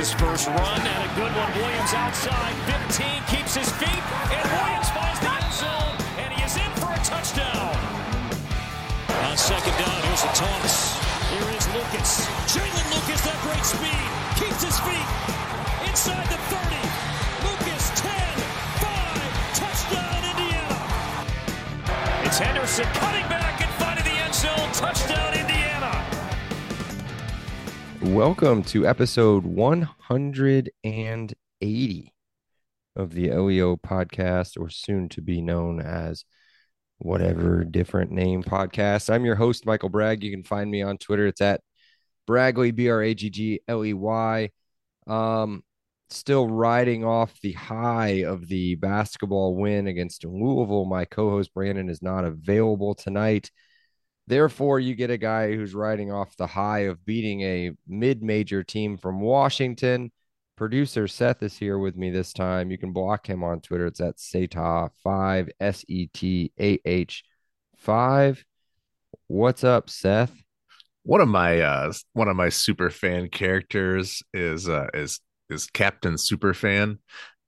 [0.00, 1.52] his first run and a good one.
[1.60, 2.56] Williams outside,
[2.88, 6.88] 15, keeps his feet, and Williams finds the end zone, and he is in for
[6.88, 7.76] a touchdown.
[9.28, 10.96] On second down, here's a toss.
[11.28, 12.24] Here is Lucas.
[12.48, 14.08] Jaylin Lucas, that great speed,
[14.40, 15.08] keeps his feet
[15.84, 16.80] inside the 30.
[17.44, 18.08] Lucas, 10,
[18.80, 19.20] 5,
[19.52, 20.80] touchdown, Indiana.
[22.24, 25.39] It's Henderson cutting back and finding the end zone, touchdown.
[28.02, 32.14] Welcome to episode 180
[32.96, 36.24] of the LEO podcast, or soon to be known as
[36.96, 39.12] whatever different name podcast.
[39.12, 40.24] I'm your host, Michael Bragg.
[40.24, 41.26] You can find me on Twitter.
[41.26, 41.60] It's at
[42.26, 44.48] Bragley, B R A G G L E Y.
[45.06, 45.62] Um,
[46.08, 50.86] still riding off the high of the basketball win against Louisville.
[50.86, 53.50] My co host, Brandon, is not available tonight.
[54.26, 58.62] Therefore, you get a guy who's riding off the high of beating a mid major
[58.62, 60.12] team from Washington.
[60.56, 62.70] Producer Seth is here with me this time.
[62.70, 63.86] You can block him on Twitter.
[63.86, 67.24] It's at Setah5, S E T A H
[67.78, 68.44] 5.
[69.26, 70.32] What's up, Seth?
[71.02, 76.14] One of my uh one of my super fan characters is uh is is Captain
[76.14, 76.98] Superfan.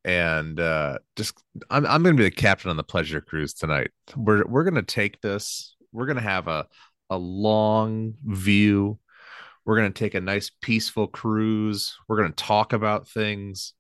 [0.05, 1.35] And uh just
[1.71, 3.91] I'm I'm gonna be the captain on the pleasure cruise tonight.
[4.17, 6.67] We're we're gonna take this we're gonna have a
[7.11, 8.99] a long view.
[9.65, 11.97] We're gonna take a nice peaceful cruise.
[12.09, 13.75] We're gonna talk about things.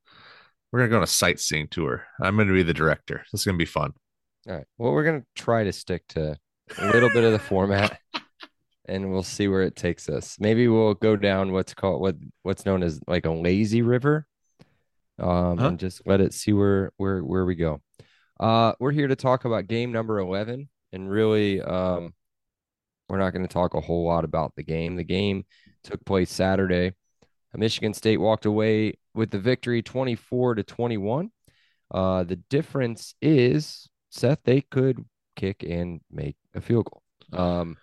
[0.70, 2.06] We're gonna go on a sightseeing tour.
[2.20, 3.24] I'm gonna be the director.
[3.32, 3.92] This is gonna be fun.
[4.48, 4.66] All right.
[4.78, 6.36] Well, we're gonna try to stick to
[6.78, 7.98] a little bit of the format,
[8.86, 10.36] and we'll see where it takes us.
[10.40, 14.26] Maybe we'll go down what's called what what's known as like a lazy river,
[15.18, 15.68] um, Huh?
[15.68, 17.80] and just let it see where where where we go.
[18.40, 22.14] Uh, we're here to talk about game number eleven, and really, um,
[23.08, 24.96] we're not going to talk a whole lot about the game.
[24.96, 25.44] The game
[25.84, 26.92] took place Saturday.
[27.54, 31.30] Michigan State walked away with the victory, twenty-four to twenty-one.
[31.90, 35.04] Uh, the difference is Seth they could
[35.36, 37.02] kick and make a field goal.
[37.38, 37.76] Um,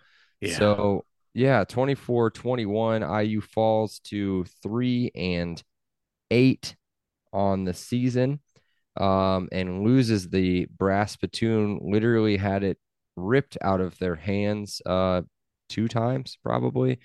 [0.44, 5.62] so yeah, 24-21, IU falls to three and
[6.30, 6.74] eight
[7.32, 8.40] on the season.
[8.96, 12.76] Um, and loses the brass spittoon, literally had it
[13.16, 15.22] ripped out of their hands uh
[15.68, 16.98] two times probably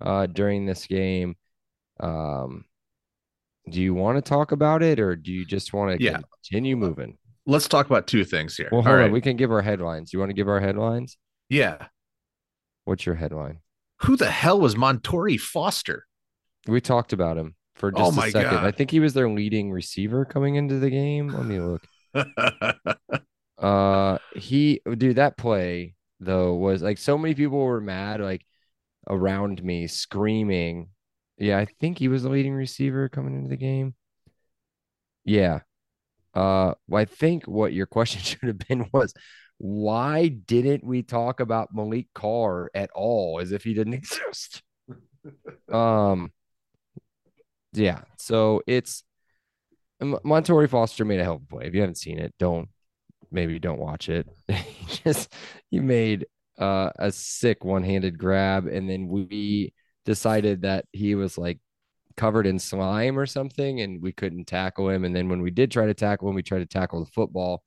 [0.00, 1.36] uh during this game.
[2.00, 2.64] Um
[3.68, 6.20] do you want to talk about it or do you just want to Yeah.
[6.44, 7.16] continue moving?
[7.46, 8.68] let's talk about two things here.
[8.70, 8.98] Well, All on.
[8.98, 9.10] right.
[9.12, 10.12] We can give our headlines.
[10.12, 11.16] You want to give our headlines?
[11.48, 11.86] yeah.
[12.84, 13.58] What's your headline?
[14.02, 16.06] Who the hell was Montorie Foster?
[16.66, 18.50] We talked about him for just Oh a second.
[18.50, 18.64] God.
[18.64, 21.28] I think he was their leading receiver coming into the game.
[21.28, 21.82] Let me look.
[23.60, 28.44] Uh, he, dude, that play though was like so many people were mad, like
[29.08, 30.88] around me, screaming.
[31.38, 33.94] Yeah, I think he was the leading receiver coming into the game.
[35.24, 35.60] Yeah.
[36.34, 39.12] Uh, well, I think what your question should have been was
[39.58, 44.62] why didn't we talk about Maliq Carr at all as if he didn't exist?
[45.70, 46.32] Um,
[47.72, 49.04] yeah, so it's
[50.00, 51.66] Montorie Foster made a a play.
[51.66, 52.68] If you haven't seen it, don't
[53.30, 54.26] maybe don't watch it.
[54.48, 55.32] he just
[55.70, 56.26] he made
[56.58, 59.72] uh, a sick one-handed grab, and then we
[60.04, 61.58] decided that he was like
[62.16, 65.04] covered in slime or something, and we couldn't tackle him.
[65.04, 67.62] And then when we did try to tackle him, we tried to tackle the football,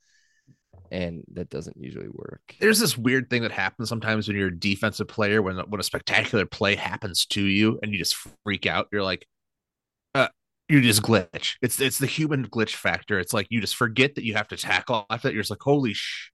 [0.92, 2.42] and that doesn't usually work.
[2.60, 5.84] There's this weird thing that happens sometimes when you're a defensive player when when a
[5.84, 8.88] spectacular play happens to you and you just freak out.
[8.92, 9.28] You're like,
[10.70, 11.56] you just glitch.
[11.62, 13.20] It's it's the human glitch factor.
[13.20, 15.34] It's like you just forget that you have to tackle after that.
[15.34, 16.30] You're just like, holy sh.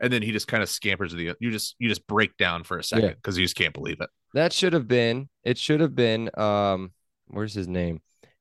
[0.00, 2.78] And then he just kind of scampers the you just you just break down for
[2.78, 3.14] a second Yeah.
[3.14, 4.08] because you just can't believe it.
[4.34, 5.28] That should have been.
[5.42, 6.30] It should have been.
[6.38, 6.92] Um,
[7.26, 8.00] where's his name?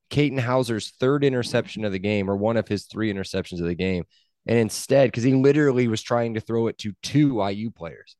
[0.09, 3.75] Katin Houser's third interception of the game, or one of his three interceptions of the
[3.75, 4.03] game.
[4.45, 8.15] And instead, because he literally was trying to throw it to two IU players,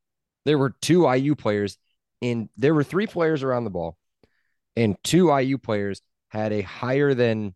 [0.46, 1.78] there were two IU players,
[2.22, 3.98] and there were three players around the ball,
[4.76, 7.56] and two IU players had a higher than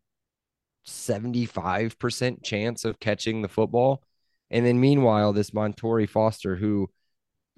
[0.87, 4.01] 75% chance of catching the football.
[4.49, 6.89] And then meanwhile, this Montorie Foster, who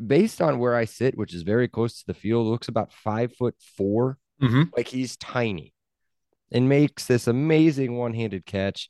[0.05, 3.33] based on where I sit, which is very close to the field, looks about five
[3.33, 4.17] foot four.
[4.41, 4.63] Mm-hmm.
[4.75, 5.73] Like he's tiny
[6.51, 8.89] and makes this amazing one handed catch.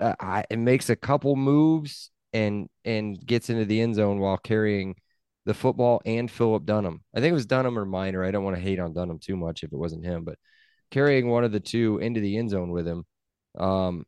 [0.00, 4.38] Uh, I, it makes a couple moves and and gets into the end zone while
[4.38, 4.96] carrying
[5.44, 7.00] the football and Phillip Dunnam.
[7.14, 8.24] I think it was Dunnam or Minor.
[8.24, 10.38] I don't want to hate on Dunnam too much if it wasn't him, but
[10.92, 13.06] carrying one of the two into the end zone with him.
[13.58, 14.06] Um,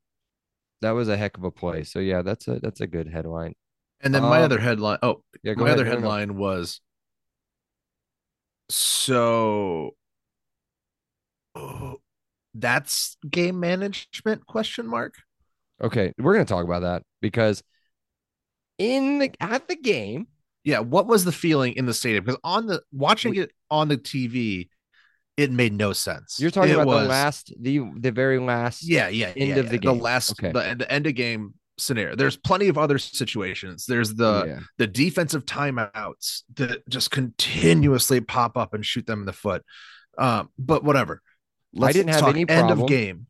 [0.82, 1.84] that was a heck of a play.
[1.84, 3.54] So yeah, that's a that's a good headline.
[4.00, 4.98] And then my Um, other headline.
[5.02, 5.72] Oh, Yeah, my ahead.
[5.72, 6.80] other headline was
[8.68, 9.94] so.
[11.56, 12.00] Oh,
[12.54, 15.14] that's game management question mark.
[15.82, 17.62] Okay, we're gonna talk about that because
[18.78, 20.26] in the at the game,
[20.64, 22.24] Yeah, what was the feeling in the stadium?
[22.24, 24.68] Because on the watching it on the TV,
[25.36, 26.38] it made no sense.
[26.38, 29.56] you're talking It about was- the last the the very last yeah, yeah, end yeah,
[29.56, 29.96] of the game.
[29.96, 30.52] The last Okay.
[30.52, 32.14] the, the end of game scenario.
[32.14, 33.86] There's plenty of other situations.
[33.86, 34.60] There's the yeah.
[34.78, 39.64] the defensive timeouts that just continuously pop up and shoot them in the foot.
[40.16, 41.20] Um, but whatever.
[41.72, 43.26] Let's didn't have any end of game.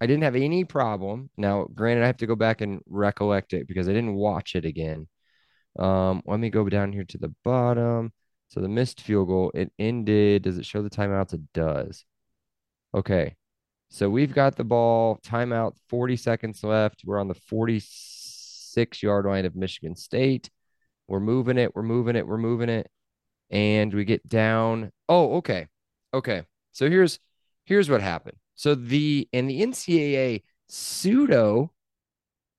[0.00, 1.28] I didn't have any problem.
[1.36, 4.64] Now, granted, I have to go back and recollect it because I didn't watch it
[4.64, 5.08] again.
[5.78, 8.12] Um, let me go down here to the bottom.
[8.50, 10.42] So the missed field goal, it ended.
[10.42, 11.34] Does it show the timeouts?
[11.34, 12.04] It does.
[12.92, 13.36] Okay.
[13.90, 17.02] So we've got the ball, timeout, 40 seconds left.
[17.04, 20.50] We're on the 46 yard line of Michigan State.
[21.08, 22.88] We're moving it, we're moving it, we're moving it.
[23.50, 24.92] And we get down.
[25.08, 25.66] Oh, okay.
[26.14, 26.42] Okay.
[26.72, 27.18] So here's
[27.64, 28.36] here's what happened.
[28.54, 31.72] So the and the NCAA pseudo.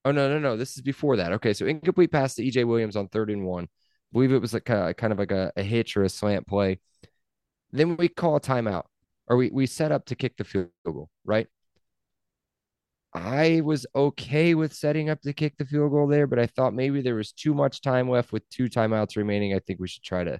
[0.03, 0.57] Oh no, no, no.
[0.57, 1.33] This is before that.
[1.33, 3.67] Okay, so incomplete pass to EJ Williams on third and one.
[4.13, 6.79] Believe it was like a, kind of like a, a hitch or a slant play.
[7.71, 8.83] Then we call a timeout,
[9.27, 11.47] or we we set up to kick the field goal, right?
[13.13, 16.73] I was okay with setting up to kick the field goal there, but I thought
[16.73, 19.53] maybe there was too much time left with two timeouts remaining.
[19.53, 20.39] I think we should try to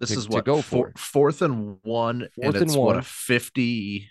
[0.00, 0.92] This to- is to what go for.
[0.96, 2.96] fourth and one, Fourth and and what one.
[2.98, 4.08] a fifty.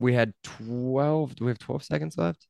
[0.00, 2.46] we had 12 do we have 12 seconds left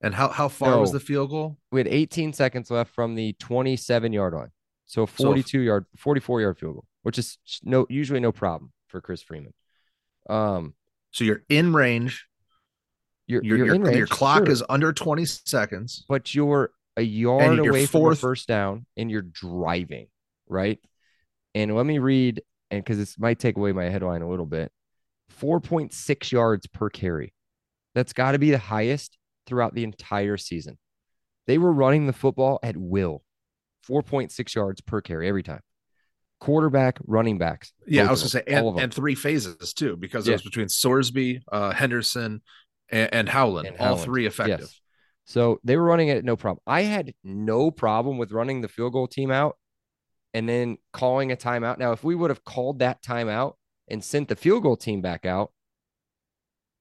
[0.00, 1.56] And how how far was the field goal?
[1.70, 4.50] we had 18 seconds left from the 27 yard line
[4.90, 8.72] so a So- 42 yard 44 yard field goal which is no usually no problem
[8.88, 9.54] for chris freeman.
[10.28, 10.74] Um
[11.12, 12.26] So you're in range.
[13.26, 16.04] you're, Your you're your, in range, your clock sure, is under twenty seconds.
[16.08, 20.08] but you're a yard you're away from the first down and you're driving
[20.48, 20.78] right?
[21.54, 22.42] And let me read
[22.72, 24.72] and because this might take away my headline a little bit
[25.40, 27.32] 4.6 yards per carry.
[27.94, 29.16] That's got to be the highest
[29.46, 30.76] throughout the entire season.
[31.46, 33.22] They were running the football at will
[33.90, 35.60] 4.6 yards per carry every time
[36.40, 40.32] quarterback running backs Yeah, I was gonna say, and, and three phases too, because it
[40.32, 42.40] was between Sorsby, uh, Henderson,
[42.88, 44.60] and, and Howland, And all three effective.
[44.60, 44.80] Yes.
[45.26, 46.62] So they were running it no problem.
[46.66, 49.56] I had no problem with running the field goal team out
[50.34, 51.78] and then calling a timeout.
[51.78, 53.54] Now, if we would have called that timeout
[53.86, 55.52] and sent the field goal team back out,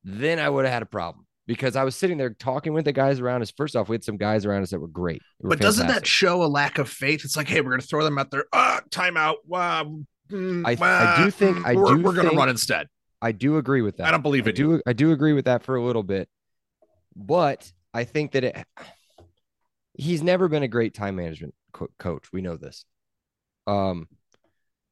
[0.03, 2.91] then I would have had a problem because I was sitting there talking with the
[2.93, 3.49] guys around us.
[3.49, 5.19] First off, we had some guys around us that were great.
[5.41, 7.25] Were But doesn't that show a lack of faith?
[7.25, 8.45] It's like, hey, we're gonna throw them out there.
[8.53, 9.37] Ah, timeout.
[9.47, 9.99] Wow.
[10.29, 12.85] mm, I- I do think- mm, I we're, do we're gonna run instead.
[13.19, 14.05] I do agree with that.
[14.07, 14.77] I don't believe I in you.
[14.77, 16.29] do I do agree with that for a little bit.
[17.15, 18.63] But I think that it
[19.95, 22.31] he's never been a great time management co- coach.
[22.31, 22.85] We know this.
[23.65, 24.07] Um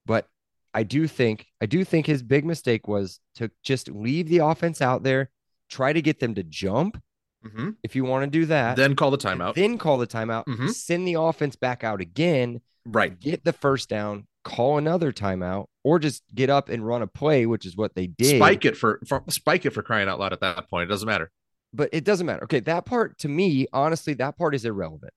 [0.07, 0.27] but
[0.73, 4.81] I do think I do think his big mistake was to just leave the offense
[4.81, 5.29] out there,
[5.69, 7.01] try to get them to jump
[7.45, 7.75] Mhm.
[7.83, 8.75] if you want to do that.
[8.75, 9.55] Then call the timeout.
[9.55, 10.69] Then call the timeout, Mhm.
[10.73, 13.17] send the offense back out again, right.
[13.19, 17.45] get the first down, call another timeout, or just get up and run a play,
[17.45, 18.37] which is what they did.
[18.37, 20.83] Spike it for, for spike it for crying out loud at that point.
[20.89, 21.31] It doesn't matter.
[21.73, 22.43] but it doesn't matter.
[22.45, 25.11] Okay, that part to me, honestly, that part is irrelevant.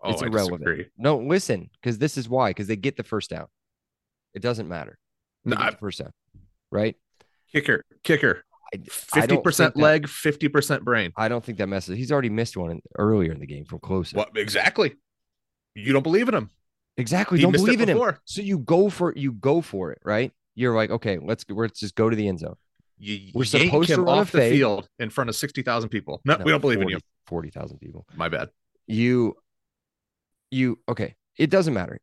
[0.00, 0.86] Oh, It's irrelevant.
[0.96, 3.48] No, listen, because this is why, because they get the first down.
[4.34, 4.98] It doesn't matter.
[5.44, 6.12] They No, I- first down,
[6.70, 6.96] right?
[7.52, 8.44] kicker, kicker.
[8.90, 11.12] Fifty percent leg, fifty percent brain.
[11.16, 11.96] I don't think that messes.
[11.96, 14.12] He's already missed one in, earlier in the game from close.
[14.12, 14.94] What exactly?
[15.74, 16.50] You don't believe in him.
[16.96, 17.38] Exactly.
[17.38, 18.16] He don't believe in him.
[18.24, 20.32] So you go for you go for it, right?
[20.54, 22.56] You're like, okay, let's let's just go to the end zone.
[22.98, 26.20] You, We're supposed to him run off the field in front of sixty thousand people.
[26.24, 26.98] No, we don't believe in you.
[27.28, 28.06] 40,000 people.
[28.16, 28.48] My bad.
[28.86, 29.36] You,
[30.50, 31.14] you, okay.
[31.36, 32.00] It doesn't matter.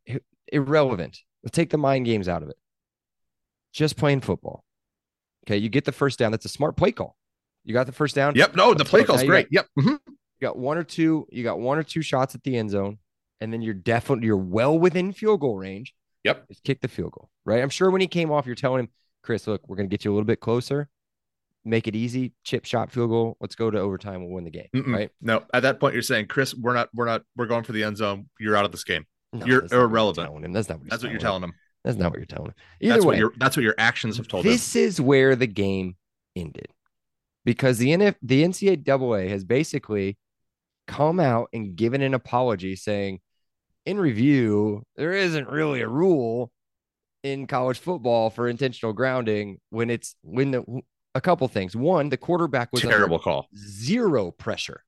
[0.48, 1.20] Irrelevant.
[1.44, 2.56] Let's take the mind games out of it.
[3.74, 4.64] Just playing football.
[5.48, 5.58] Okay.
[5.58, 6.32] You get the first down.
[6.32, 7.16] That's a smart play call.
[7.64, 8.36] You got the first down.
[8.36, 8.56] Yep.
[8.56, 9.48] No, the play call's great.
[9.52, 9.68] Yep.
[9.80, 10.00] mhm.
[10.08, 11.28] You got one or two.
[11.32, 12.98] You got one or two shots at the end zone,
[13.42, 15.94] and then you're definitely you're well within field goal range.
[16.24, 16.48] Yep.
[16.50, 17.62] Just kick the field goal, right?
[17.62, 18.90] I'm sure when he came off, you're telling him,
[19.24, 20.90] Chris, look, we're gonna get you a little bit closer,
[21.64, 23.38] make it easy, chip shot field goal.
[23.40, 24.22] Let's go to overtime.
[24.24, 24.94] We'll win the game, Mm-mm.
[24.94, 25.10] right?
[25.22, 27.84] No, at that point, you're saying, Chris, we're not, we're not, we're going for the
[27.84, 28.30] end zone.
[28.40, 29.06] You're out of this game.
[29.34, 30.46] No, You're that's what irrelevant.
[30.46, 30.54] him.
[30.54, 31.54] That's not what, That's what you're telling him.
[31.86, 31.90] Him.
[31.92, 32.54] That's not what you're telling me.
[32.82, 34.52] Either That's way, what your, that's what your actions have told him.
[34.52, 35.96] this is where the game
[36.36, 36.68] ended
[37.46, 40.18] because the NF, the NCAA has basically
[40.88, 43.20] come out and given an apology saying,
[43.86, 46.52] in review, there isn't really a rule
[47.24, 50.82] in college football for intentional grounding when it's when the
[51.14, 51.76] a couple things.
[51.76, 53.48] One, the quarterback was Terrible call.
[53.56, 54.84] zero pressure.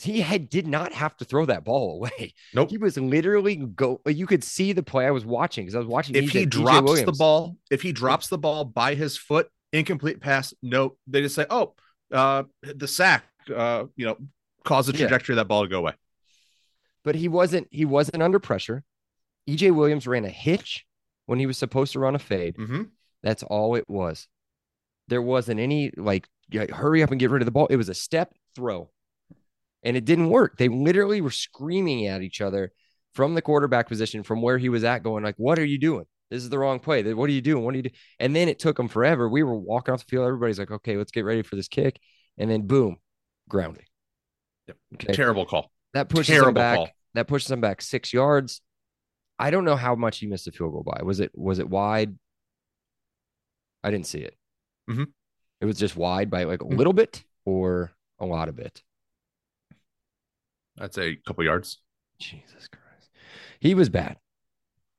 [0.00, 2.32] He had did not have to throw that ball away.
[2.54, 2.70] Nope.
[2.70, 4.00] He was literally go.
[4.06, 6.14] You could see the play I was watching because I was watching.
[6.14, 10.20] If EJ he drops the ball, if he drops the ball by his foot, incomplete
[10.20, 10.54] pass.
[10.62, 10.98] Nope.
[11.06, 11.74] They just say, "Oh,
[12.12, 14.16] uh, the sack, uh, you know,
[14.64, 15.06] caused the Yeah.
[15.08, 15.92] trajectory of that ball to go away."
[17.02, 18.84] but he wasn't he wasn't under pressure.
[19.48, 20.84] EJ Williams ran a hitch
[21.26, 22.56] when he was supposed to run a fade.
[22.56, 22.82] Mm-hmm.
[23.22, 24.28] That's all it was.
[25.08, 26.28] There wasn't any like
[26.70, 27.66] hurry up and get rid of the ball.
[27.68, 28.90] It was a step throw.
[29.82, 30.56] And it didn't work.
[30.58, 32.72] They literally were screaming at each other
[33.14, 36.04] from the quarterback position from where he was at going like what are you doing?
[36.30, 37.02] This is the wrong play.
[37.12, 37.64] What are you doing?
[37.64, 37.94] What are you doing?
[38.20, 39.28] And then it took them forever.
[39.28, 40.26] We were walking off the field.
[40.28, 41.98] Everybody's like, okay, let's get ready for this kick.
[42.38, 42.98] And then boom,
[43.48, 43.84] grounding.
[44.68, 44.76] Yep.
[44.94, 45.12] Okay.
[45.12, 45.72] Terrible call.
[45.94, 46.76] That pushes Terrible him back.
[46.76, 46.88] call.
[47.14, 48.60] That pushes him back six yards.
[49.40, 51.02] I don't know how much he missed the field goal by.
[51.02, 52.14] Was it was it wide?
[53.82, 54.36] I didn't see it.
[54.88, 55.08] Mhm.
[55.60, 56.76] It was just wide by like a Mhm.
[56.76, 58.82] little bit or a lot of it.
[60.80, 61.78] I'd say a couple yards.
[62.18, 63.10] Jesus Christ.
[63.60, 64.16] He was bad.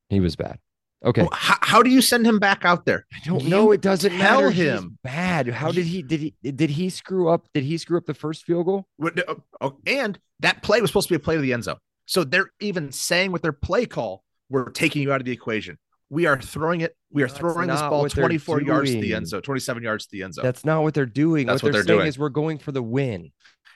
[0.10, 0.60] He was bad.
[1.04, 1.22] Okay.
[1.22, 3.08] Well, how, how do you send him back out there?
[3.12, 3.72] I don't you know.
[3.72, 4.52] It doesn't tell matter.
[4.52, 5.00] He's him.
[5.04, 5.48] bad.
[5.48, 7.48] How did he did he did he screw up?
[7.54, 8.86] Did he screw up the first field goal?
[8.98, 11.64] What- oh, oh, And that play was supposed to be a play to the end
[11.64, 11.78] zone.
[12.06, 15.80] So they're even saying with their play call, we're taking you out of the equation.
[16.10, 16.96] We are throwing it.
[17.10, 20.12] We are That's throwing this ball 24 yards to the end zone, 27 yards to
[20.12, 20.44] the end zone.
[20.44, 21.48] That's not what they're doing.
[21.48, 22.08] That's what, what they're, they're saying doing.
[22.10, 23.32] is we're going for the win.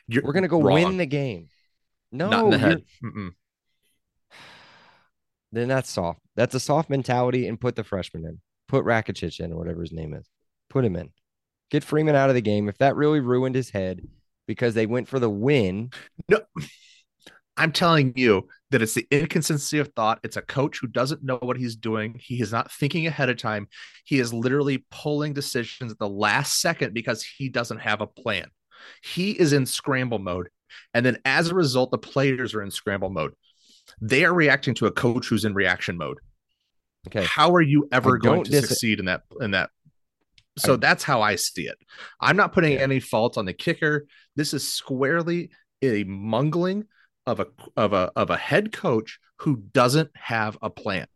[0.07, 0.83] You're We're gonna go wrong.
[0.83, 1.49] win the game.
[2.15, 2.83] No, Not in the head.
[5.51, 6.19] Then that's soft.
[6.35, 7.47] That's a soft mentality.
[7.47, 8.41] And put the freshman in.
[8.67, 10.27] Put Rakitic in, or whatever his name is.
[10.69, 11.11] Put him in.
[11.71, 12.67] Get Freeman out of the game.
[12.67, 14.01] If that really ruined his head
[14.47, 15.91] because they went for the win,
[16.27, 16.41] No,
[17.57, 20.19] I'm telling you that it's the inconsistency of thought.
[20.23, 22.19] It's a coach who doesn't know what he's doing.
[22.19, 23.67] He is not thinking ahead of time.
[24.03, 28.47] He is literally pulling decisions at the last second because he doesn't have a plan.
[29.01, 30.49] He is in scramble mode.
[30.93, 33.33] And then as a result, the players are in scramble mode.
[34.01, 36.17] They are reacting to a coach who's in reaction mode.
[37.07, 37.23] okay.
[37.23, 39.69] How are you ever I going to dis- succeed in that in that?
[40.57, 41.77] So I- that's how I see it.
[42.19, 42.79] I'm not putting Yeah.
[42.79, 44.07] any fault on the kicker.
[44.35, 45.51] This is squarely
[45.81, 46.85] a mungling
[47.27, 51.07] of a of a of a head coach who doesn't have a plan.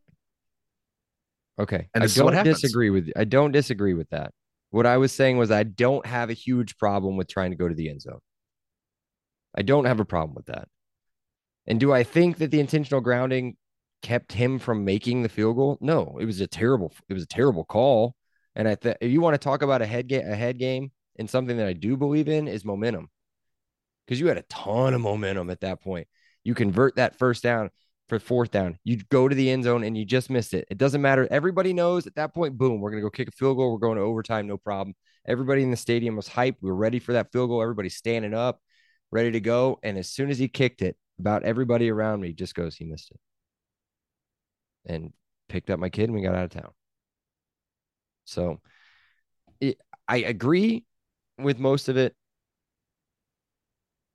[1.60, 1.90] Okay.
[1.94, 3.14] And I this is what don't disagree with you.
[3.16, 4.32] I don't disagree with that.
[4.72, 7.68] What I was saying was I don't have a huge problem with trying to go
[7.68, 8.20] to the end zone.
[9.56, 10.68] I don't have a problem with that.
[11.68, 13.58] And do I think that the intentional grounding
[14.02, 15.78] kept him from making the field goal?
[15.82, 18.16] No, it was a terrible it was a terrible call.
[18.56, 20.92] And I th- if you want to talk about a head game a head game
[21.18, 23.10] and something that I do believe in is momentum.
[24.06, 26.08] Because you had a ton of momentum at that point.
[26.44, 27.70] You convert that first down
[28.08, 28.78] for fourth down.
[28.84, 30.68] You go to the end zone and you just missed it.
[30.72, 31.28] It doesn't matter.
[31.30, 33.72] Everybody knows at that point, boom, we're going to go kick a field goal.
[33.72, 34.96] We're going to overtime, no problem.
[35.28, 36.56] Everybody in the stadium was hyped.
[36.62, 37.62] We were ready for that field goal.
[37.62, 38.60] Everybody's standing up,
[39.12, 39.80] ready to go.
[39.84, 43.12] And as soon as he kicked it, about everybody around me just goes, he missed
[43.12, 43.20] it.
[44.86, 45.14] And
[45.50, 46.72] picked up my kid and we got out of town.
[48.26, 48.62] So
[49.60, 50.86] it, I agree
[51.38, 52.16] with most of it.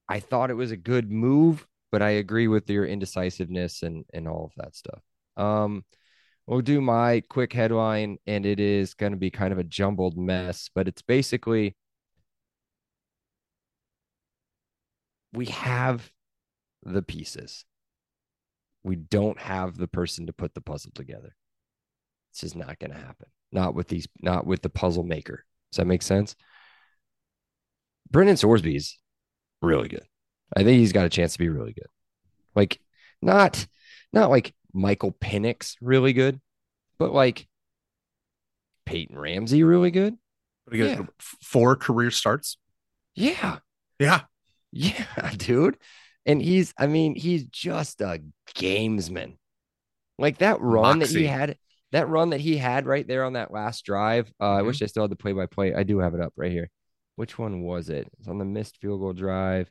[0.09, 4.29] I thought it was a good move, but I agree with your indecisiveness and and
[4.29, 5.01] all of that stuff.
[5.37, 5.85] Um,
[6.47, 10.17] we'll do my quick headline, and it is going to be kind of a jumbled
[10.17, 11.75] mess, but it's basically
[15.35, 16.11] we have
[16.83, 17.65] the pieces.
[18.83, 21.35] We don't have the person to put the puzzle together.
[22.33, 23.29] It's just not going to happen.
[23.53, 25.45] Not with these, not with the puzzle maker.
[25.71, 26.35] Does that make sense?
[28.11, 28.99] Brendan Sorsby's
[29.63, 30.05] really good.
[30.57, 31.89] I think he's got a chance to be really good.
[32.55, 32.81] Like
[33.23, 33.67] not
[34.13, 36.41] not like Michael Penix really good,
[36.99, 37.49] but like
[38.87, 40.17] Peyton Ramsey really good.
[40.71, 41.03] Yeah.
[41.19, 42.57] Four career starts.
[43.15, 43.59] Yeah.
[43.99, 44.23] Yeah.
[44.77, 45.79] Yeah, dude.
[46.27, 48.21] And he's I mean, he's just a
[48.57, 49.37] gamesman.
[50.19, 51.57] Like that run that he had,
[51.93, 54.33] that run that he had right there on that last drive.
[54.41, 54.67] Uh, I Mhm.
[54.67, 55.75] wish I still had the play by play.
[55.75, 56.71] I do have it up right here.
[57.17, 58.09] Which one was it?
[58.19, 59.71] It's on the missed field goal drive.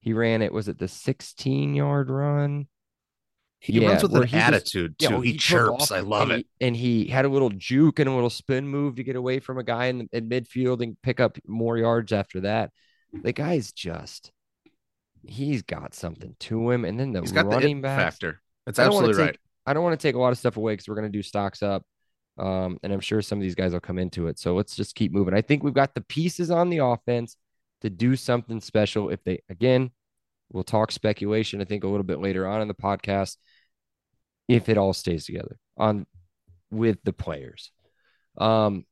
[0.00, 0.52] He ran it.
[0.52, 2.68] Was it the 16 yard run?
[3.60, 5.08] He Yeah, runs with an he just- attitude too.
[5.10, 5.90] well, he, took chirps.
[5.90, 6.46] I love and it.
[6.58, 9.40] he- and he had a little juke and a little spin move to get away
[9.40, 12.70] from a guy in, in midfield and pick up more yards after that.
[13.22, 14.30] The guy's just,
[15.26, 16.84] he's got something to him.
[16.84, 17.98] And then the He's got the running back.
[17.98, 18.40] factor.
[18.64, 19.40] That's I don't wanna absolutely take- right.
[19.68, 21.22] I don't want to take a lot of stuff away because we're going to do
[21.24, 21.82] stocks up.
[22.38, 24.38] Um, and I'm sure some of these guys will come into it.
[24.38, 25.34] So let's just keep moving.
[25.34, 27.36] I think we've got the pieces on the offense
[27.80, 29.08] to do something special.
[29.10, 29.90] If they, again,
[30.52, 33.38] we'll talk speculation, I think, a little bit later on in the podcast,
[34.46, 36.06] if it all stays together on
[36.70, 37.72] with the players.
[38.38, 38.84] Um,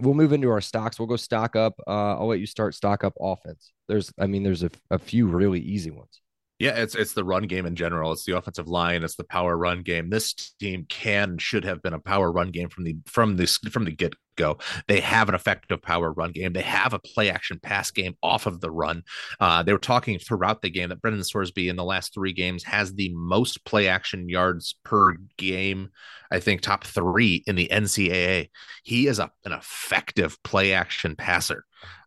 [0.00, 0.98] we'll move into our stocks.
[0.98, 1.74] We'll go stock up.
[1.86, 3.72] Uh, I'll let you start stock up offense.
[3.88, 6.20] There's, I mean, there's a, a few really easy ones.
[6.58, 8.12] Yeah, it's it's the run game in general.
[8.12, 9.02] It's the offensive line.
[9.02, 10.08] It's the power run game.
[10.08, 13.84] This team can should have been a power run game from the from this from
[13.84, 14.58] the get go.
[14.88, 16.54] They have an effective power run game.
[16.54, 19.02] They have a play action pass game off of the run.
[19.38, 22.62] Uh, they were talking throughout the game that Brendan Sorsby in the last three games
[22.64, 25.90] has the most play action yards per game.
[26.30, 28.48] I think top three in the NCAA.
[28.82, 31.64] He is a, an effective play action passer.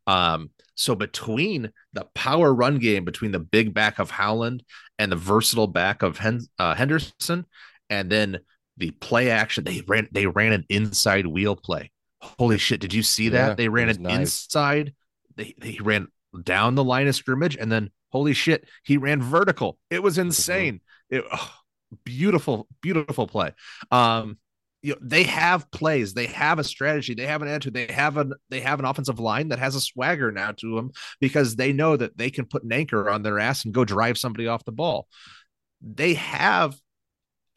[0.10, 4.64] Um, so between the power run game, between the big back of Howland
[4.98, 7.46] and the versatile back of Hen- uh, Henderson,
[7.90, 8.40] and then
[8.78, 11.92] the play action, they ran they ran an inside wheel play.
[12.22, 12.80] Holy shit!
[12.80, 13.48] Did you see that?
[13.50, 14.20] Yeah, they ran an nice.
[14.20, 14.94] inside.
[15.36, 16.08] They they ran
[16.44, 19.78] down the line of scrimmage, and then holy shit, he ran vertical.
[19.92, 20.82] It was insane.
[21.10, 21.54] It oh,
[22.04, 23.52] beautiful, beautiful play.
[23.92, 24.38] Um,
[24.82, 28.18] you know, they have plays, they have a strategy, they have an attitude, they have
[28.18, 31.74] an they have an offensive line that has a swagger now to them because they
[31.74, 34.66] know that they can put an anchor on their ass and go drive somebody off
[34.66, 35.08] the ball.
[35.82, 36.80] They have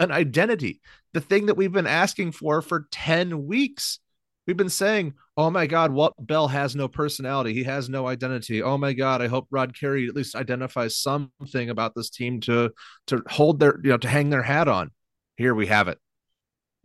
[0.00, 0.80] an identity,
[1.12, 4.00] the thing that we've been asking for for 10 weeks.
[4.46, 7.54] We've been saying, "Oh my God, Walt Bell has no personality.
[7.54, 8.60] He has no identity.
[8.60, 12.70] Oh my God, I hope Rod Carey at least identifies something about this team to
[13.06, 14.90] to hold their you know to hang their hat on."
[15.36, 16.01] Here we have it.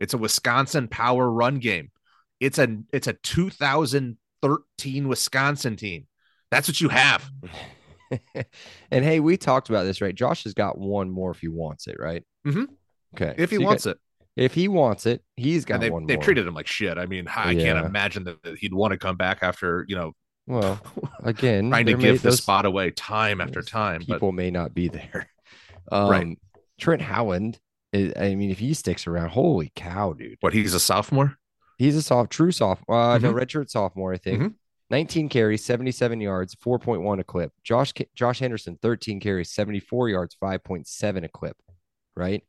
[0.00, 1.90] It's a Wisconsin power run game.
[2.40, 3.14] It's a it's a
[4.42, 6.06] 2013 Wisconsin team.
[6.50, 7.28] That's what you have.
[8.90, 10.14] and hey, we talked about this, right?
[10.14, 12.24] Josh has got one more if he wants it, right?
[12.46, 12.64] Mm-hmm.
[13.14, 13.34] Okay.
[13.36, 13.98] If he So wants got- it.
[14.36, 16.22] if he wants it, he's got And they one they more.
[16.22, 16.96] treated him like shit.
[16.98, 20.12] I mean, I can't imagine that he'd want to come back after, you know,
[20.46, 20.80] well,
[21.22, 24.02] again, trying to give the spot away time after time.
[24.06, 25.28] But People may not be there.
[25.92, 26.38] Um, Right.
[26.80, 27.58] Trent Howland,
[27.94, 30.36] I mean, if he sticks around, holy cow, dude.
[30.40, 31.36] what he's a sophomore?
[31.78, 32.96] He's a soft, true sophomore.
[32.96, 33.40] Uh, No, Mhm.
[33.40, 34.42] redshirt sophomore, I think.
[34.42, 34.54] Mhm.
[34.90, 37.52] 19 carries, 77 yards, 4.1 a clip.
[37.62, 41.56] Josh Josh Henderson, 13 carries, 74 yards, 5.7 a clip.
[42.16, 42.42] Right.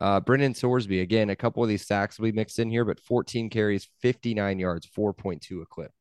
[0.00, 3.50] Uh, Brendan Sorsby, again, a couple of these sacks we mixed in here, but 14
[3.50, 5.92] carries, 59 yards, 4.2 a clip.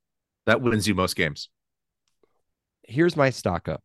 [0.46, 1.50] That wins you most games.
[2.84, 3.84] Here's my stock up.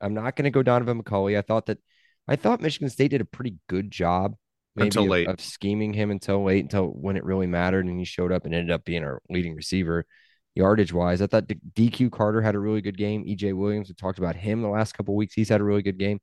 [0.00, 1.38] I'm not going to go Donaven McCulley.
[1.38, 1.78] I thought that
[2.30, 4.36] I thought Michigan State did a pretty good job
[4.76, 5.26] maybe Until of- late.
[5.28, 8.54] of scheming him until late, until when it really mattered, and he showed up and
[8.54, 10.06] ended up being our leading receiver.
[10.54, 13.24] Yardage wise, I thought D- DQ Carter had a really good game.
[13.24, 15.34] EJ Williams, we talked about him the last couple weeks.
[15.34, 16.20] He's had a really good game.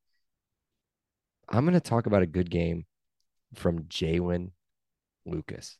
[1.49, 2.85] I'm going to talk about a good game
[3.53, 4.51] from Jaylin
[5.25, 5.77] Lucas.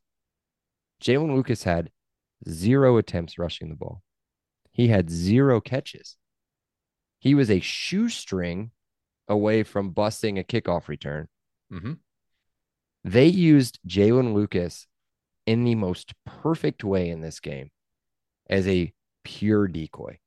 [1.01, 1.91] Jaylin Lucas had
[2.47, 4.01] zero attempts rushing the ball.
[4.71, 6.15] He had zero catches.
[7.19, 8.71] He was a shoestring
[9.27, 11.27] away from busting a kickoff return.
[11.71, 11.93] Mm-hmm.
[13.03, 14.87] They used Jaylin Lucas
[15.45, 17.71] in the most perfect way in this game
[18.49, 20.19] as a pure decoy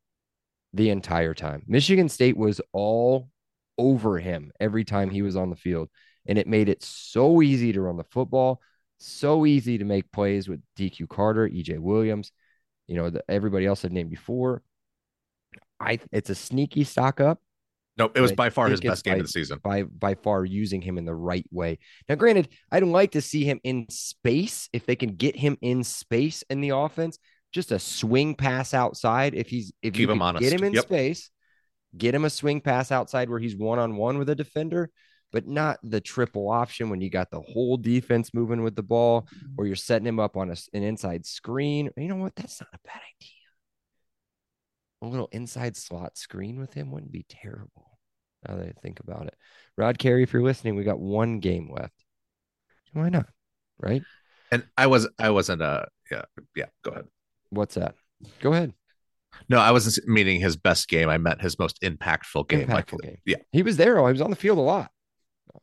[0.72, 1.62] the entire time.
[1.66, 3.28] Michigan State was all
[3.76, 5.88] over him every time he was on the field,
[6.26, 8.60] and it made it so easy to run the football,
[8.98, 12.32] so easy to make plays with DQ Carter, EJ Williams,
[12.86, 14.62] you know, the, everybody else I've named before.
[15.78, 17.40] I it's a sneaky stock up
[17.98, 19.59] Nope, it was by far his best game by- of the season.
[19.62, 21.79] by by far using him in the right way.
[22.09, 25.85] Now, granted, I'd like to see him in space if they can get him in
[25.85, 27.18] space in the offense.
[27.53, 29.35] Just a swing pass outside.
[29.35, 30.85] If he's if you him get him in Yep.
[30.85, 31.31] space,
[31.98, 34.88] get him a swing pass outside where he's one on one with a defender,
[35.33, 39.26] but not the triple option when you got the whole defense moving with the ball,
[39.59, 41.90] or you're setting him up on a, an inside screen.
[41.96, 42.37] You know what?
[42.37, 43.39] That's not a bad idea.
[45.02, 47.98] A little inside slot screen with him wouldn't be terrible.
[48.46, 49.34] Now that I think about it,
[49.76, 51.94] Rod Carey, if you're listening, we got one game left.
[52.92, 53.26] Why not?
[53.78, 54.02] Right?
[54.52, 56.22] And I was I wasn't uh yeah,
[56.56, 57.06] yeah, go ahead.
[57.50, 57.94] What's that?
[58.40, 58.74] Go ahead.
[59.48, 61.08] No, I wasn't meaning his best game.
[61.08, 62.68] I meant his most impactful game.
[62.68, 63.16] Like, Impactful game.
[63.24, 63.36] Yeah.
[63.52, 63.98] He was there.
[63.98, 64.90] Oh, he was on the field a lot.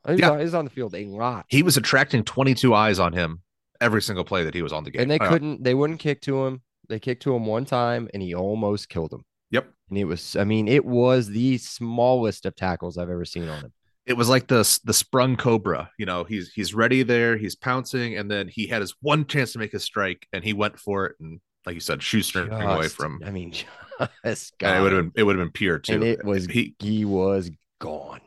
[0.05, 0.29] He was, Yeah.
[0.31, 1.45] on, he was on the field a lot.
[1.49, 3.41] he was attracting 22 eyes on him
[3.81, 5.01] every single play that he was on the game.
[5.03, 6.61] and they Uh, couldn't, they wouldn't kick to him.
[6.89, 9.23] They kicked to him one time and he almost killed him.
[9.51, 9.67] Yep.
[9.89, 13.61] And it was, I mean, it was the smallest of tackles I've ever seen on
[13.61, 13.73] him.
[14.05, 15.91] It was like the the sprung cobra.
[15.97, 19.51] You know, he's he's ready there, he's pouncing, and then he had his one chance
[19.51, 22.87] to make a strike, and he went for it, and like you said, shoestring away
[22.87, 23.21] from.
[23.25, 23.51] I mean,
[24.25, 25.95] just it would have been it would have been pure too.
[25.95, 28.21] and it was he he was gone.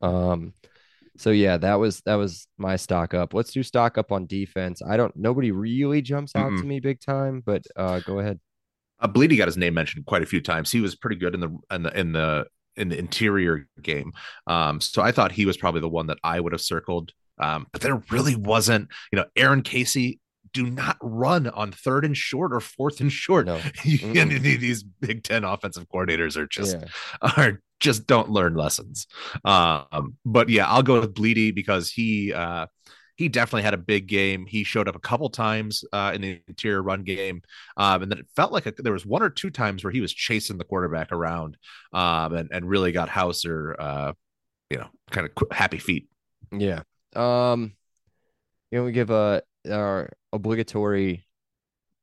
[0.00, 0.54] Um,
[1.16, 3.34] so yeah, that was that was my stock up.
[3.34, 4.82] Let's do stock up on defense.
[4.86, 6.66] I don't nobody really jumps out to Mm-mm.
[6.66, 8.40] me big time, but uh go ahead.
[9.00, 10.70] uh, Blidi got his name mentioned quite a few times.
[10.72, 12.46] He was pretty good in the in the in the
[12.76, 14.12] in the interior game.
[14.48, 17.12] Um, so I thought he was probably the one that I would have circled.
[17.38, 20.20] Um, but there really wasn't, you know, Aaron Casey.
[20.52, 23.46] Do not run on third and short or fourth and short.
[23.46, 23.60] No.
[23.84, 27.30] These Big Ten offensive coordinators are just yeah.
[27.36, 29.06] are just don't learn lessons.
[29.44, 32.66] Um, but yeah, I'll go with Blidi because he uh,
[33.16, 34.46] he definitely had a big game.
[34.46, 37.42] He showed up a couple times uh, in the interior run game,
[37.76, 40.00] um, and then it felt like a, there was one or two times where he
[40.00, 41.58] was chasing the quarterback around
[41.92, 44.12] um, and and really got Houser, uh,
[44.70, 46.08] you know, kind of happy feet.
[46.50, 46.82] Yeah.
[47.14, 47.74] Um,
[48.70, 51.26] you know, we give a our obligatory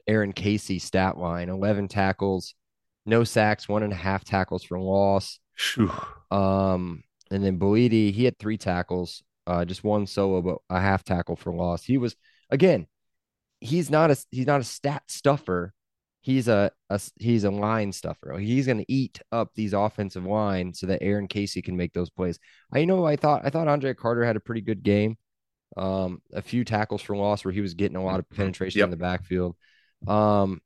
[0.07, 2.53] Aaron Casey stat line: eleven tackles,
[3.07, 5.39] no sacks, one and a half tackles for loss.
[5.75, 5.91] Whew.
[6.29, 11.03] Um, and then Blidi, he had three tackles, uh, just one solo, but a half
[11.03, 11.83] tackle for loss.
[11.83, 12.15] He was
[12.49, 12.87] again,
[13.59, 15.73] he's not a he's not a stat stuffer.
[16.23, 18.37] He's a, a he's a line stuffer.
[18.37, 22.11] He's going to eat up these offensive line so that Aaron Casey can make those
[22.11, 22.37] plays.
[22.71, 25.17] I know I thought I thought Andre Carter had a pretty good game.
[25.77, 28.85] Um, a few tackles for loss where he was getting a lot of penetration Yep.
[28.85, 29.55] in the backfield.
[30.05, 30.61] Um,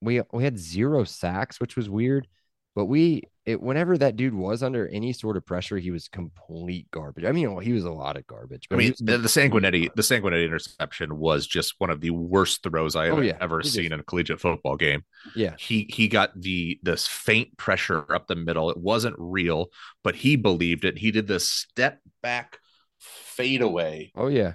[0.00, 2.26] we we had zero sacks, which was weird.
[2.74, 6.90] But we, it, whenever that dude was under any sort of pressure, he was complete
[6.90, 7.24] garbage.
[7.24, 8.66] I mean, he was a lot of garbage.
[8.70, 12.94] I mean, the, the Sanguinetti, the Sanguinetti interception was just one of the worst throws
[12.94, 13.38] I have Oh, yeah.
[13.40, 15.02] ever seen in a collegiate football game.
[15.34, 18.70] Yeah, He he got the this faint pressure up the middle.
[18.70, 19.68] It wasn't real,
[20.04, 20.98] but he believed it.
[20.98, 22.58] He did this step back
[22.98, 24.54] fade away, oh yeah,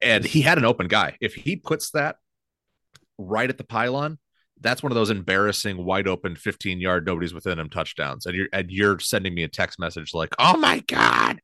[0.00, 1.16] and he had an open guy.
[1.20, 2.16] If he puts that
[3.18, 4.18] right at the pylon,
[4.60, 8.26] that's one of those embarrassing wide open 15 yard nobody's within him touchdowns.
[8.26, 11.40] And you're and you're sending me a text message like, "Oh my god,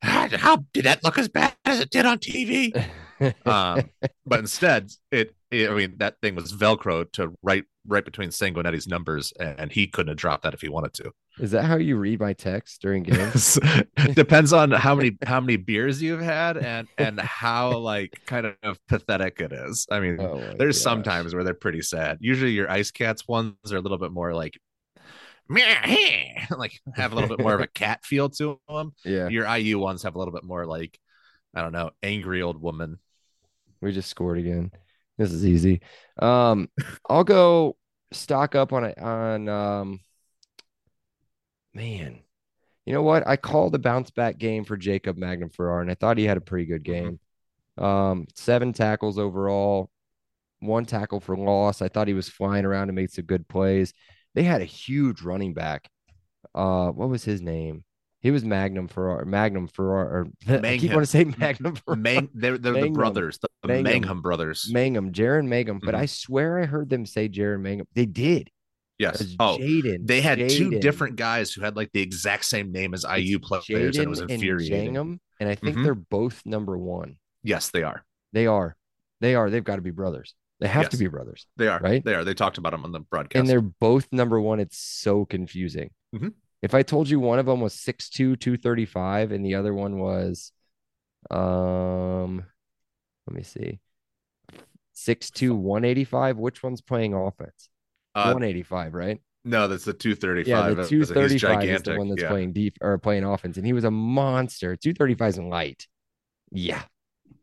[0.00, 2.72] how, how did that look as bad as it did on TV?"
[3.46, 3.90] um,
[4.26, 8.86] but instead, it, it- I mean, that thing was Velcro to right right between Sanguinetti's
[8.86, 11.10] numbers, and he couldn't have dropped that if he wanted to.
[11.40, 13.58] is that how you read my text during games?
[14.14, 18.78] Depends on how many how many beers you've had and and how like kind of
[18.88, 19.86] pathetic it is.
[19.90, 20.82] I mean, Oh there's gosh.
[20.84, 22.18] some times where they're pretty sad.
[22.20, 24.58] Usually, your Ice Cats ones are a little bit more like.
[26.50, 28.92] Like have a little bit more of a cat feel to them.
[29.04, 30.98] Yeah, Your IU ones have a little bit more like
[31.54, 32.98] I don't know, angry old woman.
[33.82, 34.70] We just scored again.
[35.18, 35.82] This is easy.
[36.18, 36.68] Um,
[37.08, 37.76] I'll go
[38.12, 40.00] stock up on it on um.
[41.74, 42.20] Man,
[42.84, 43.26] you know what?
[43.26, 46.36] I called a bounce back game for Jacob Magnum Farrar, and I thought he had
[46.36, 47.18] a pretty good game.
[47.78, 49.90] Um, seven tackles overall,
[50.60, 51.80] one tackle for loss.
[51.80, 53.94] I thought he was flying around and made some good plays.
[54.34, 55.88] They had a huge running back.
[56.54, 57.84] Uh, what was his name?
[58.22, 59.24] He was Magnum Farrar.
[59.24, 60.06] Magnum Farrar.
[60.06, 60.88] Or, I keep Mangum.
[60.90, 61.96] wanting to say Magnum Farrar.
[61.98, 63.82] Mang, they're, they're the brothers, the, Mangum.
[63.84, 64.68] Mangum brothers.
[64.72, 65.98] Mangum, Jaren Mangum, but Mhm.
[65.98, 67.86] I swear I heard them say Jaren Mangum.
[67.94, 68.50] They did.
[68.98, 69.34] yes.
[69.40, 70.06] Oh, Jaden.
[70.06, 73.48] they had two different guys who had like the exact same name as IU It's
[73.48, 74.92] players, and it was infuriating.
[74.94, 75.82] Mangum, and I think Mhm.
[75.84, 77.16] they're both number one.
[77.42, 78.04] Yes, they are.
[78.32, 78.76] They are.
[79.20, 79.50] They are.
[79.50, 80.34] They've got to be brothers.
[80.60, 81.48] They have to be brothers.
[81.56, 81.80] They are.
[81.80, 82.04] Right?
[82.04, 82.22] They are.
[82.22, 83.40] They talked about them on the broadcast.
[83.40, 84.60] And they're both number one.
[84.60, 85.90] It's so confusing.
[86.14, 86.34] Mhm.
[86.62, 90.52] If I told you one of them was 6'2, 235, and the other one was
[91.30, 92.44] um
[93.26, 93.80] let me see.
[94.94, 96.38] 6'2, 185.
[96.38, 97.68] Which one's playing offense?
[98.14, 99.20] uh, 185, right?
[99.44, 100.46] no, that's the 235.
[100.46, 102.28] Yeah, the 235 is the one that's yeah.
[102.28, 104.76] playing deep or playing offense, and he was a monster.
[104.76, 105.86] 235 is light.
[106.50, 106.82] Yeah,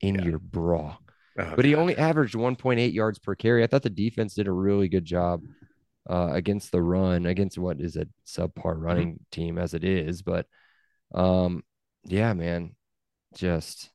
[0.02, 0.26] in Yeah.
[0.26, 0.98] your bra.
[1.38, 3.64] Oh, But he only averaged 1.8 yards per carry.
[3.64, 5.42] I thought the defense did a really good job
[6.10, 8.82] uh, against the run, against what is a subpar Mm-hmm.
[8.84, 10.22] running team as it is.
[10.22, 10.48] But
[11.14, 11.64] um,
[12.06, 12.76] yeah, man,
[13.36, 13.90] just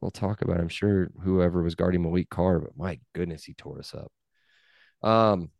[0.00, 0.58] we'll talk about.
[0.58, 0.60] it.
[0.60, 4.12] I'm sure whoever was guarding Maliq Carr, but my goodness, he tore us up.
[5.08, 5.50] Um,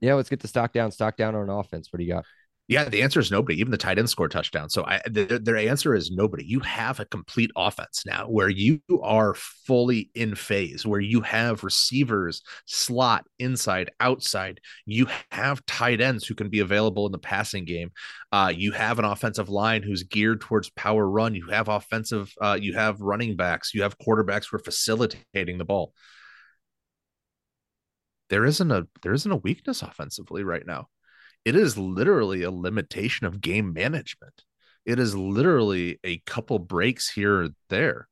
[0.00, 0.90] yeah, let's get the stock down.
[0.92, 1.92] Stock down on offense.
[1.92, 2.24] What do you got?
[2.68, 3.60] Yeah, the answer is nobody.
[3.60, 4.68] Even the tight end scored touchdown.
[4.70, 6.44] So I, their, their answer is nobody.
[6.44, 11.62] You have a complete offense now where you are fully in phase, where you have
[11.62, 14.60] receivers, slot, inside, outside.
[14.84, 17.92] You have tight ends who can be available in the passing game.
[18.32, 21.36] Uh, you have an offensive line who's geared towards power run.
[21.36, 22.32] You have offensive.
[22.40, 23.74] Uh, you have running backs.
[23.74, 25.92] You have quarterbacks who are facilitating the ball.
[28.28, 30.88] There isn't a there isn't a weakness offensively right now
[31.46, 34.42] it is literally a limitation of game management.
[34.84, 38.08] It is literally a couple breaks here or there.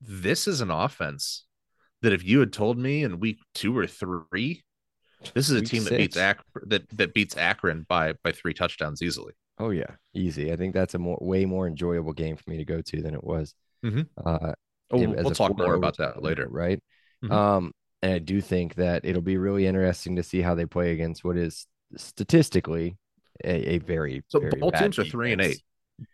[0.00, 1.44] This is an offense
[2.00, 4.64] that if you had told me in week two or three,
[5.34, 9.02] this is a Week team that beats that that beats Akron by by three touchdowns
[9.02, 9.34] easily.
[9.58, 10.52] Oh yeah, easy.
[10.52, 13.14] I think that's a more way more enjoyable game for me to go to than
[13.14, 13.54] it was.
[13.84, 14.08] Mhm.
[14.16, 14.52] Uh,
[14.90, 16.46] Oh, we'll, as we'll a talk more about that later.
[16.48, 16.80] right?
[17.24, 17.32] Mhm.
[17.32, 20.92] Um, and I do think that it'll be really interesting to see how they play
[20.92, 22.96] against what is statistically
[23.44, 25.62] a, a very so very both teams are three and eight.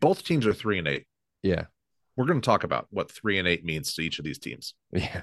[0.00, 1.06] Both teams are three and eight.
[1.42, 1.64] Yeah,
[2.16, 4.74] we're going to talk about what three and eight means to each of these teams.
[4.92, 5.22] Yeah.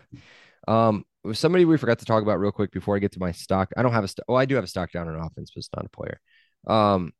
[0.67, 3.69] Um, somebody we forgot to talk about real quick before I get to my stock.
[3.77, 5.59] I don't have a st- oh, I do have a stock down in offense, but
[5.59, 6.19] it's not a player.
[6.67, 7.13] Um,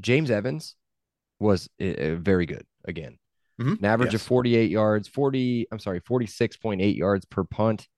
[0.00, 0.74] James Evans
[1.38, 3.18] was uh, very good again.
[3.60, 3.84] Mm-hmm.
[3.84, 4.22] An average yes.
[4.22, 7.88] of 48 yards, 40, I'm sorry, 46.8 yards per punt,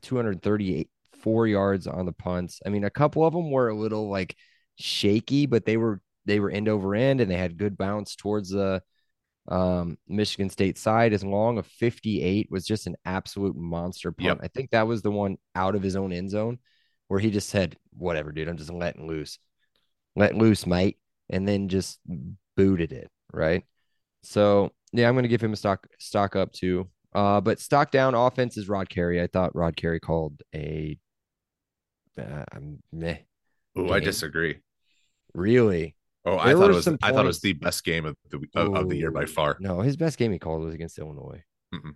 [0.00, 0.88] 238
[1.22, 2.60] four yards on the punts.
[2.64, 4.36] I mean, a couple of them were a little like
[4.76, 8.50] shaky, but they were they were end over end and they had good bounce towards
[8.50, 8.82] the
[9.48, 11.12] um, Michigan State side.
[11.12, 14.26] As long of 58 was just an absolute monster punt.
[14.26, 14.38] Yep.
[14.42, 16.58] I think that was the one out of his own end zone
[17.08, 19.38] where he just said, "Whatever, dude, I'm just letting loose,
[20.14, 20.98] let loose, mate,"
[21.30, 21.98] and then just
[22.56, 23.64] booted it right.
[24.22, 26.88] So yeah, I'm gonna give him a stock stock up too.
[27.14, 29.20] Uh, but stock down offense is Rod Carey.
[29.20, 30.98] I thought Rod Carey called a
[32.18, 32.44] uh,
[32.92, 33.18] meh.
[33.78, 34.58] Ooh, I disagree.
[35.34, 35.94] Really?
[36.24, 36.88] Oh, I thought it was.
[36.88, 39.56] I thought it was the best game of the of, of the year by far.
[39.60, 41.42] No, his best game he called was against Illinois.
[41.74, 41.94] Mm-mm.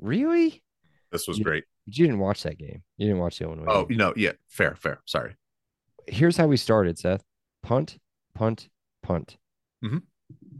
[0.00, 0.62] Really?
[1.10, 1.64] This was You- great.
[1.86, 2.82] You didn't watch that game.
[2.96, 3.64] You didn't watch the Illinois.
[3.66, 3.98] Oh, game.
[3.98, 5.00] know, yeah, fair, fair.
[5.04, 5.34] Sorry.
[6.06, 7.24] Here's how we started, Seth.
[7.64, 7.98] Punt,
[8.36, 8.68] punt,
[9.02, 9.36] punt.
[9.84, 10.02] Mhm.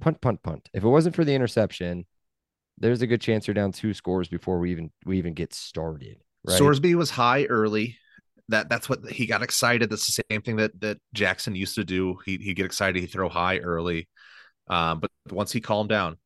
[0.00, 0.68] Punt, punt, punt.
[0.74, 2.06] If it wasn't for the interception,
[2.78, 6.16] there's a good chance you're down two scores before we even we even get started.
[6.44, 6.60] Right?
[6.60, 7.96] Sorsby was high early.
[8.48, 9.88] That that's what he got excited.
[9.90, 12.18] That's the same thing that that Jackson used to do.
[12.26, 14.08] He he'd get excited, he'd throw high early.
[14.68, 16.16] Um, but once he calmed down,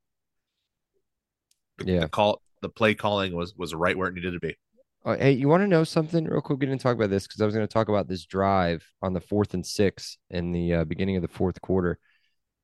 [1.78, 2.00] the, Yeah.
[2.00, 4.56] the call the play calling was was right where it needed to be.
[5.04, 6.58] Uh, hey, you want to know something real quick?
[6.58, 9.12] We didn't talk about this because I was going to talk about this drive on
[9.12, 11.98] the fourth and six in the uh, beginning of the fourth quarter.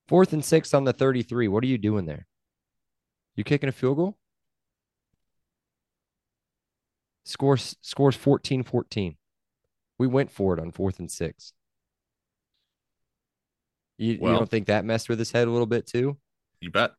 [0.09, 1.47] Fourth and six on the 33.
[1.47, 2.27] What are you doing there?
[3.37, 4.17] You kicking a field goal?
[7.23, 9.15] Scores scores 14 14.
[9.99, 11.53] We went for it on fourth and six.
[13.97, 16.17] You, you don't think that messed with his head a little bit too?
[16.59, 16.91] You bet.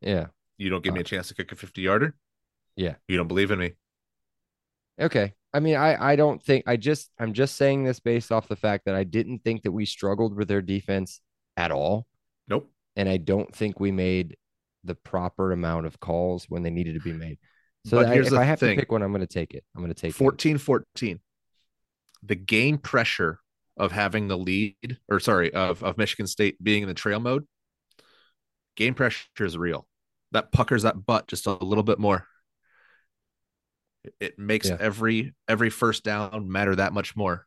[0.00, 0.26] Yeah.
[0.58, 2.14] You don't give me a uh, chance to kick a 50 yarder.
[2.76, 2.94] Yeah.
[3.08, 3.72] You don't believe in me.
[5.00, 5.34] Okay.
[5.52, 8.56] I mean, I I don't think I just I'm just saying this based off the
[8.56, 11.20] fact that I didn't think that we struggled with their defense
[11.56, 12.06] at all.
[12.46, 12.70] Nope.
[12.96, 14.36] and I don't think we made
[14.82, 17.38] the proper amount of calls when they needed to be made.
[17.86, 18.76] So I, if I have thing.
[18.76, 19.64] to pick one, I'm going to take it.
[19.74, 20.16] I'm going to take it.
[20.16, 21.20] 14 14
[22.24, 23.40] the game pressure
[23.76, 27.46] of having the lead or sorry of, of michigan state being in the trail mode
[28.76, 29.86] game pressure is real
[30.32, 32.26] that puckers that butt just a little bit more
[34.20, 34.76] It- makes Yeah.
[34.80, 37.46] every every first down matter that much more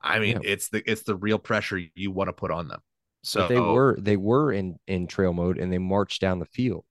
[0.00, 0.50] i mean Yeah.
[0.52, 2.80] it's the it's the real pressure you want to put on them
[3.22, 6.46] so But they were they were in in trail mode and they marched down the
[6.46, 6.84] field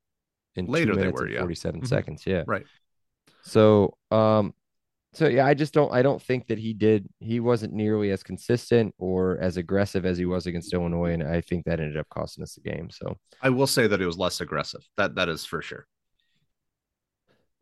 [0.54, 1.40] in Later two they were, and yeah.
[1.40, 1.86] 47 Mhm.
[1.86, 2.26] seconds.
[2.26, 2.44] Yeah.
[2.46, 2.66] Right.
[3.42, 4.54] So um
[5.16, 8.22] so yeah, I just don't I don't think that he did he wasn't nearly as
[8.22, 12.08] consistent or as aggressive as he was against Illinois, and I think that ended up
[12.10, 12.90] costing us the game.
[12.90, 15.86] So i will say that it was less aggressive that that is for sure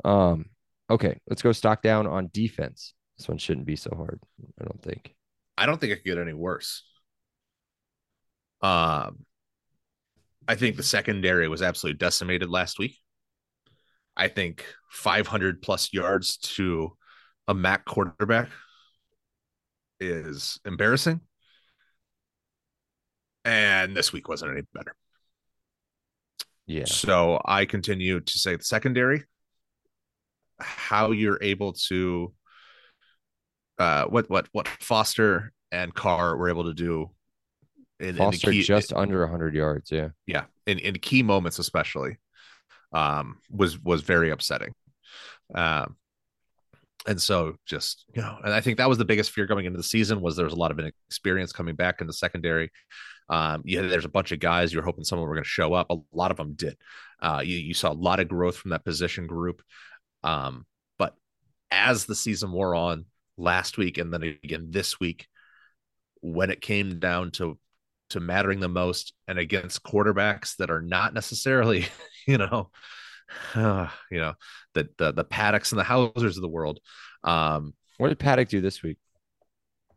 [0.05, 0.47] um
[0.91, 2.95] okay, let's go stock down on defense.
[3.19, 4.21] This one shouldn't be so hard,
[4.61, 5.15] I don't think.
[5.57, 6.83] I don't think it could get any worse.
[8.61, 9.25] Um,
[10.49, 12.99] I think the secondary was absolutely decimated last week.
[14.17, 16.97] I think 500 plus yards to
[17.49, 18.49] a MAC quarterback
[20.01, 21.21] is embarrassing.
[23.45, 24.95] And this week wasn't any better.
[26.67, 26.87] Yeah.
[26.87, 29.25] So I continue to say the secondary,
[30.59, 32.33] how you're able to
[33.79, 37.11] uh what what what Foster and Carr were able to do
[38.01, 39.91] in, in Foster key just under 100 yards.
[39.91, 40.11] Yeah.
[40.27, 42.17] yeah, in, in key moments especially,
[42.93, 44.73] um, was was very upsetting.
[45.55, 45.97] Um
[47.07, 49.77] and so just you know, and I think that was the biggest fear going into
[49.77, 52.71] the season was there was a lot of inexperience coming back in the secondary.
[53.29, 55.91] Um, yeah, there's a bunch of guys you're hoping someone were going to show up.
[55.91, 56.77] A lot of them did.
[57.21, 59.63] Uh, you, you saw a lot of growth from that position group.
[60.23, 60.67] Um,
[60.99, 61.15] but
[61.71, 65.27] as the season wore on last week and then again this week,
[66.21, 67.59] when it came down to
[68.11, 71.87] to mattering the most and against quarterbacks that are not necessarily,
[72.27, 72.71] you know,
[73.55, 74.35] uh, you know,
[74.75, 76.81] the the the paddocks and the Housers of the world.
[77.23, 78.99] Um, What did Paddock do this week?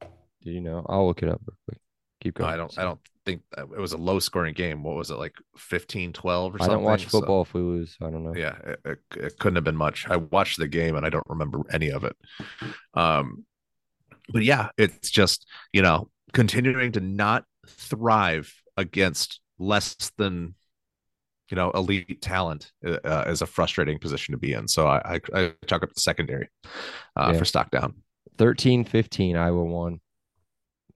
[0.01, 0.85] Do you know?
[0.87, 1.79] I'll look it up real quick.
[2.21, 2.53] Keep no, going.
[2.53, 4.83] I don't I don't think it was a low scoring game.
[4.83, 6.71] What was it like 15 12 or something?
[6.71, 7.97] I don't watch So- football if we lose.
[8.01, 8.33] I don't know.
[8.35, 11.27] yeah it, it, it couldn't have been much i watched the game and i don't
[11.27, 12.15] remember any of it
[12.93, 13.45] um
[14.31, 20.55] but yeah it's just you know continuing to not thrive against less than
[21.49, 25.21] you know elite talent uh, is a frustrating position to be in so i i,
[25.33, 26.49] I talk up the secondary
[27.15, 27.39] uh, Yeah.
[27.39, 27.95] for stock down
[28.37, 29.99] 13 15, Iowa won.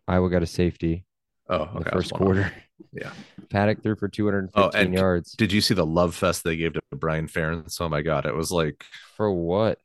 [0.07, 1.05] Iowa got a safety
[1.49, 2.19] oh in okay, the first off.
[2.19, 2.53] quarter.
[2.93, 3.11] Yeah.
[3.49, 5.31] Paddock threw for 215 Oh, and yards.
[5.33, 8.35] did you see the love fest they gave to brian ferentz oh my god it
[8.35, 8.83] was like
[9.17, 9.79] For what?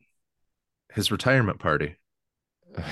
[0.92, 1.96] his retirement party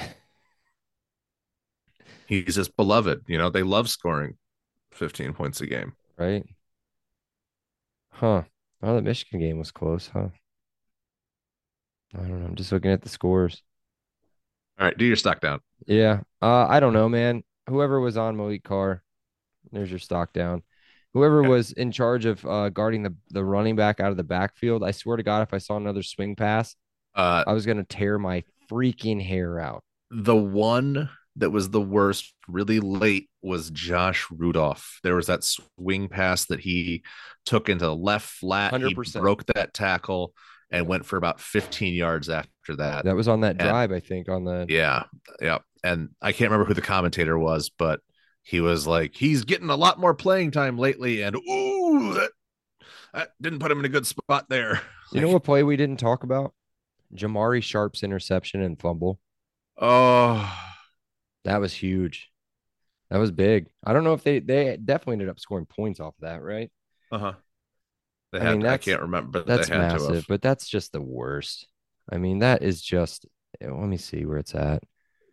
[2.26, 4.36] he's just beloved you know they love scoring
[4.92, 5.92] 15 points a game.
[6.16, 6.44] right?
[8.14, 8.42] Huh.
[8.82, 10.28] Oh, the Michigan game was close, huh?
[12.14, 12.46] I don't know.
[12.46, 13.62] I'm just looking at the scores.
[14.78, 15.60] All right, do your stock down.
[15.86, 16.20] Yeah.
[16.42, 17.42] Uh, I don't know, man.
[17.68, 19.02] Whoever was on Maliq Carr,
[19.72, 20.62] there's your stock down.
[21.12, 21.48] Whoever Okay.
[21.48, 24.90] was in charge of uh, guarding the, the running back out of the backfield, I
[24.90, 26.76] swear to God, if I saw another swing pass,
[27.14, 29.84] Uh, I was gonna tear my freaking hair out.
[30.10, 34.98] the one that was the worst really late was Josh Rudolph.
[35.02, 37.02] There was that swing pass that he
[37.46, 38.74] took into the left flat.
[38.74, 39.20] He 100%.
[39.20, 40.32] broke that tackle
[40.70, 43.04] and went for about 15 yards after that.
[43.04, 45.04] That was on that And- drive, I think, on the Yeah,
[45.40, 45.58] yeah.
[45.84, 48.00] And I can't remember who the commentator was, but
[48.42, 52.30] he was like, he's getting a lot more playing time lately, and ooh, that,
[53.12, 54.80] that didn't put him in a good spot there.
[55.12, 56.52] You know what play we didn't talk about?
[57.14, 59.20] Jamari Sharpe's interception and fumble.
[59.80, 60.52] Oh,
[61.44, 62.30] That was huge.
[63.14, 63.68] That was big.
[63.84, 66.68] I don't know if they they definitely ended up scoring points off of that, right?
[67.12, 67.32] uh huh.
[68.32, 68.58] They I had.
[68.58, 69.30] mean, I can't remember.
[69.30, 71.68] but That's they had massive, but that's just the worst.
[72.10, 73.24] I mean, that is just
[73.60, 74.82] let me see where it's at.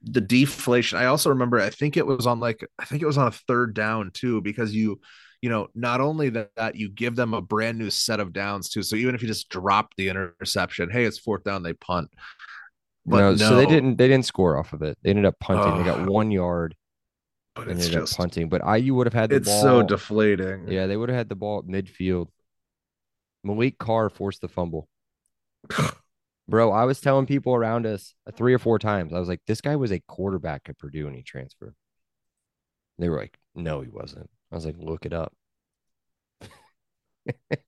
[0.04, 1.00] the deflation.
[1.00, 1.60] I also remember.
[1.60, 2.64] I think it was on like.
[2.78, 5.02] I think it was on a third down too, because you.
[5.44, 8.84] You know, not only that, you give them a brand new set of downs too.
[8.84, 12.12] So even if you just drop the interception, hey, it's fourth down, they punt.
[13.08, 15.00] But no, no, so they didn't they didn't score off of it.
[15.02, 15.80] They ended up punting.
[15.80, 16.76] they got one yard
[17.56, 18.50] But it's ended just up punting.
[18.50, 19.62] But IU would have had the it's ball.
[19.62, 20.68] so deflating.
[20.68, 22.28] yeah, they would have had the ball at midfield.
[23.46, 24.88] Maliq Carr forced the fumble.
[26.48, 29.14] Bro, I was telling people around us three or four times.
[29.14, 31.76] I was like, this guy was a quarterback at Purdue and he transferred.
[33.00, 34.30] They were like, no, he wasn't.
[34.52, 35.34] I was like, look it up.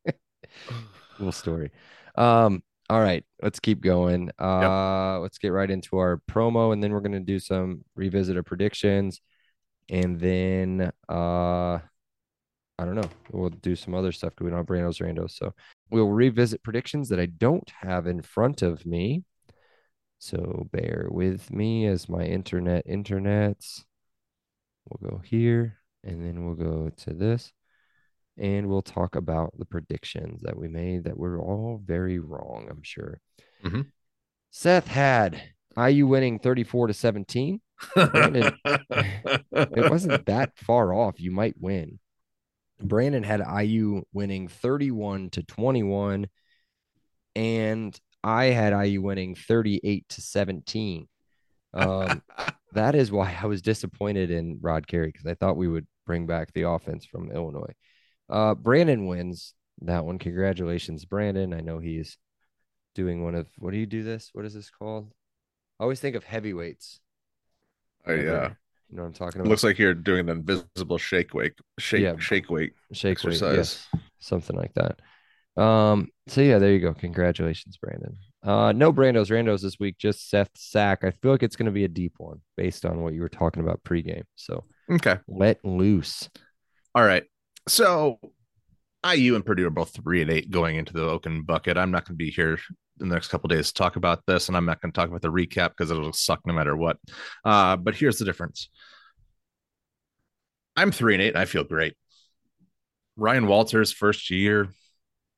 [1.17, 1.71] cool story.
[2.15, 4.31] Um, all right, let's keep going.
[4.39, 8.45] Uh, let's get right into our promo, and then we're gonna do some revisit of
[8.45, 9.21] predictions,
[9.89, 11.79] and then uh,
[12.79, 15.53] I don't know, we'll do some other stuff because we don't have Brandos Randos, so
[15.89, 19.23] we'll revisit predictions that I don't have in front of me.
[20.19, 23.83] So bear with me as my internet internets.
[24.89, 27.51] We'll go here, and then we'll go to this
[28.37, 32.81] and we'll talk about the predictions that we made that were all very wrong, I'm
[32.83, 33.19] sure.
[33.63, 33.91] Mhm.
[34.49, 37.61] Seth had IU winning 34 to 17.
[37.95, 41.19] Brandon- It wasn't that far off.
[41.19, 41.99] You might win.
[42.81, 46.27] Brandon had IU winning 31 to 21,
[47.35, 51.07] and I had IU winning 38 to 17.
[51.73, 52.21] Um,
[52.73, 56.25] that is why I was disappointed in Rod Carey because I thought we would bring
[56.25, 57.73] back the offense from Illinois.
[58.29, 60.19] Uh, Brandon wins that one.
[60.19, 61.53] Congratulations, Brandon.
[61.53, 62.17] I know he's
[62.95, 64.29] doing one of what do you do this?
[64.33, 65.11] What is this called?
[65.79, 66.99] I always think of heavyweights.
[68.05, 68.49] Oh, yeah.
[68.89, 69.49] You know what I'm talking It about?
[69.49, 72.17] looks like you're doing an invisible shake weight, shake, Yeah.
[72.19, 73.55] shake weight Shake weight, exercise.
[73.55, 73.87] yes,
[74.19, 74.99] something like that.
[75.61, 76.93] Um, so yeah, there you go.
[76.93, 78.17] Congratulations, Brandon.
[78.43, 81.03] Uh, no Brandos Randos this week, just Seth Sack.
[81.03, 83.29] I feel like it's going to be a deep one based on what you were
[83.29, 84.23] talking about pregame.
[84.35, 85.17] So Okay.
[85.27, 86.29] let loose.
[86.93, 87.23] All right.
[87.67, 88.19] So
[89.05, 91.77] IU and Purdue are both three and eight going into the Oaken bucket.
[91.77, 92.57] I'm not going to be here
[92.97, 95.21] the next couple days to talk about this, and I'm not going to talk about
[95.21, 96.97] the recap because it'll suck no matter what.
[97.43, 98.69] Uh, but here's the difference.
[100.75, 101.95] I'm three and eight, and I feel great.
[103.15, 104.69] Ryan Walters, first year.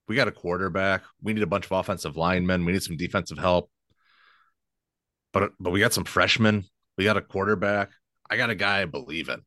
[0.07, 1.03] We got a quarterback.
[1.21, 2.63] We need a bunch of offensive linemen.
[2.63, 3.71] We need some defensive help.
[5.33, 6.65] But but we got some freshmen.
[6.97, 7.89] We got a quarterback.
[8.29, 9.41] I got a guy I believe in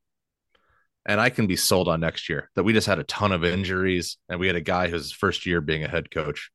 [1.09, 3.43] and I can be sold on next year that we just had a ton of
[3.43, 6.51] injuries and we had a guy who's first year being a head coach.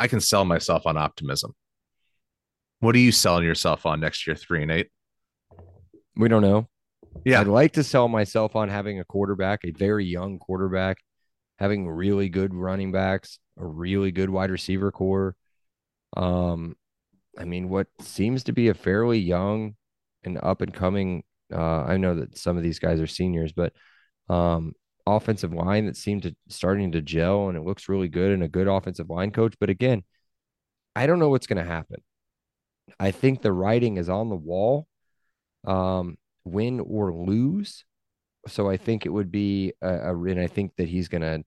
[0.00, 1.54] I can sell myself on optimism.
[2.80, 4.88] What are you selling yourself on next year, three and eight?
[6.16, 6.68] We don't know.
[7.26, 7.40] Yeah.
[7.40, 10.96] I'd like to sell myself on having a quarterback, a very young quarterback,
[11.58, 15.36] having really good running backs, a really good wide receiver core.
[16.16, 16.76] Um,
[17.38, 19.74] I mean, what seems to be a fairly young
[20.24, 21.24] and up and coming.
[21.52, 23.74] Uh, I know that some of these guys are seniors, but
[24.30, 24.72] um,
[25.16, 28.48] offensive line that seemed to starting to gel and it looks really good and a
[28.48, 29.54] good offensive line coach.
[29.60, 30.04] But again,
[30.96, 32.02] I don't know what's going to happen.
[32.98, 34.86] I think the writing is on the wall.
[35.66, 37.84] Um, win or lose.
[38.48, 41.40] So I think it would be a, a and I think that he's gonna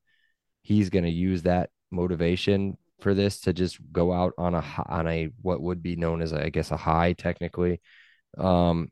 [0.61, 5.29] he's gonna use that motivation for this to just go out on a on a
[5.41, 7.81] what would be known as I guess a high technically,
[8.37, 8.91] um,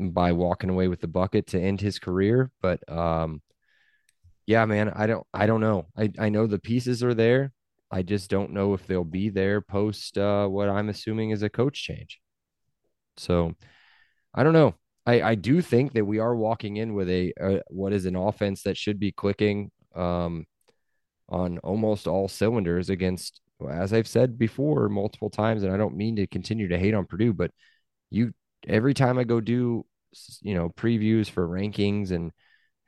[0.00, 2.50] by walking away with the bucket to end his career.
[2.62, 3.42] But um,
[4.46, 5.86] yeah, man, I don't I don't know.
[5.96, 7.52] I I know the pieces are there.
[7.90, 11.48] I just don't know if they'll be there post uh, what I'm assuming is a
[11.48, 12.20] coach change.
[13.16, 13.54] So
[14.34, 14.74] I don't know.
[15.06, 18.16] I, I do think that we are walking in with a, a what is an
[18.16, 20.46] offense that should be clicking um,
[21.28, 23.40] on almost all cylinders against,
[23.70, 27.06] as I've said before multiple times, and I don't mean to continue to hate on
[27.06, 27.52] Purdue, but
[28.10, 28.32] you
[28.66, 29.84] every time I go do
[30.42, 32.32] you know previews for rankings and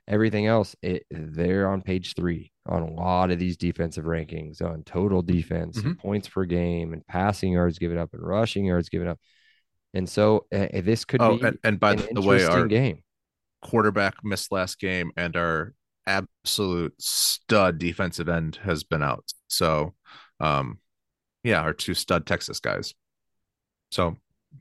[0.09, 4.83] everything else, it, they're on page three on a lot of these defensive rankings on
[4.83, 5.93] total defense, mm-hmm.
[5.93, 9.19] points per game, and passing yards given up, and rushing yards given up.
[9.93, 13.03] And so uh, this could oh, be and, and by the way, our game
[13.61, 15.73] quarterback missed last game, and our
[16.05, 19.25] absolute stud defensive end has been out.
[19.47, 19.93] So,
[20.39, 20.79] um,
[21.43, 22.93] yeah, our two stud Texas guys.
[23.91, 24.17] So,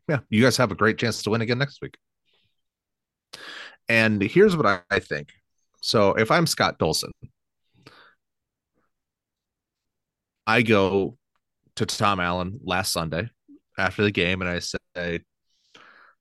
[0.09, 1.96] yeah, you guys have a great chance to win again next week.
[3.88, 5.30] And here's what I think.
[5.81, 7.11] So, if I'm Scott Dolson,
[10.47, 11.16] I go
[11.76, 13.29] to Tom Allen last Sunday
[13.76, 15.20] after the game and I say,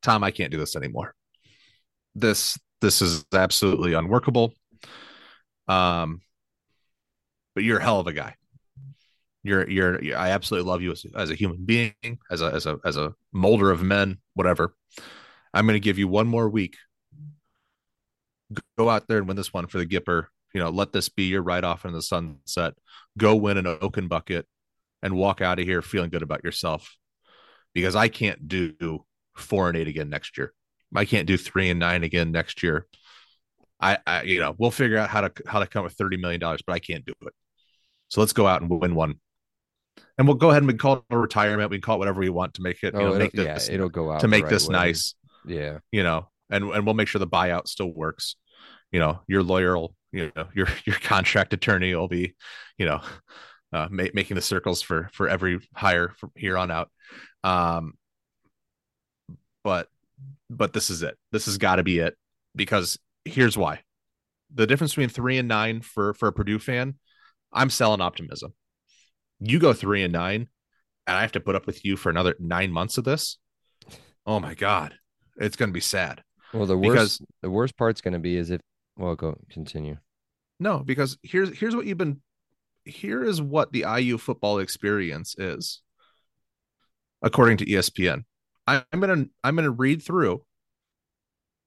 [0.01, 1.13] Tom, I can't do this anymore.
[2.13, 4.53] This this is absolutely unworkable.
[5.67, 6.21] Um,
[7.55, 8.35] but you're a hell of a guy.
[9.43, 11.93] You're you're I absolutely love you as, as a human being,
[12.29, 14.75] as a as a as a molder of men, whatever.
[15.53, 16.75] I'm going to give you one more week.
[18.77, 20.27] Go out there and win this one for the Gipper.
[20.53, 22.73] You know, let this be your ride off in the sunset.
[23.17, 24.45] Go win an Oaken bucket
[25.03, 26.95] and walk out of here feeling good about yourself
[27.73, 30.53] because I can't do four and eight again next year.
[30.95, 32.87] I can't do three and nine again next year.
[33.79, 36.39] I, I you know, we'll figure out how to how to come with thirty million
[36.39, 37.33] dollars, but I can't do it.
[38.07, 39.15] So let's go out and win one,
[40.17, 41.69] and we'll go ahead and we call it a retirement.
[41.69, 42.95] We can call it whatever we want to make it.
[42.95, 44.73] Oh, you know, it'll, make this, yeah, it'll go out to make right this way.
[44.73, 45.13] nice.
[45.45, 48.35] Yeah, you know, and and we'll make sure the buyout still works.
[48.91, 52.35] You know, your lawyer, will, you know, your your contract attorney will be,
[52.77, 53.01] you know,
[53.73, 56.89] uh, ma- making the circles for for every hire from here on out.
[57.43, 57.93] Um,
[59.63, 59.87] but
[60.49, 61.17] but this is it.
[61.31, 62.15] This has got to be it
[62.55, 63.81] because here's why:
[64.53, 66.95] the difference between three and nine for for a Purdue fan,
[67.51, 68.53] I'm selling optimism.
[69.39, 70.47] You go three and nine,
[71.05, 73.37] and I have to put up with you for another nine months of this.
[74.25, 74.95] Oh my god,
[75.37, 76.23] it's going to be sad.
[76.53, 78.61] Well, the worst because, the worst part's going to be is if
[78.97, 79.97] well, go continue.
[80.59, 82.21] No, because here's here's what you've been.
[82.83, 85.81] Here is what the IU football experience is,
[87.21, 88.23] according to ESPN.
[88.65, 90.43] I'm gonna I'm gonna read through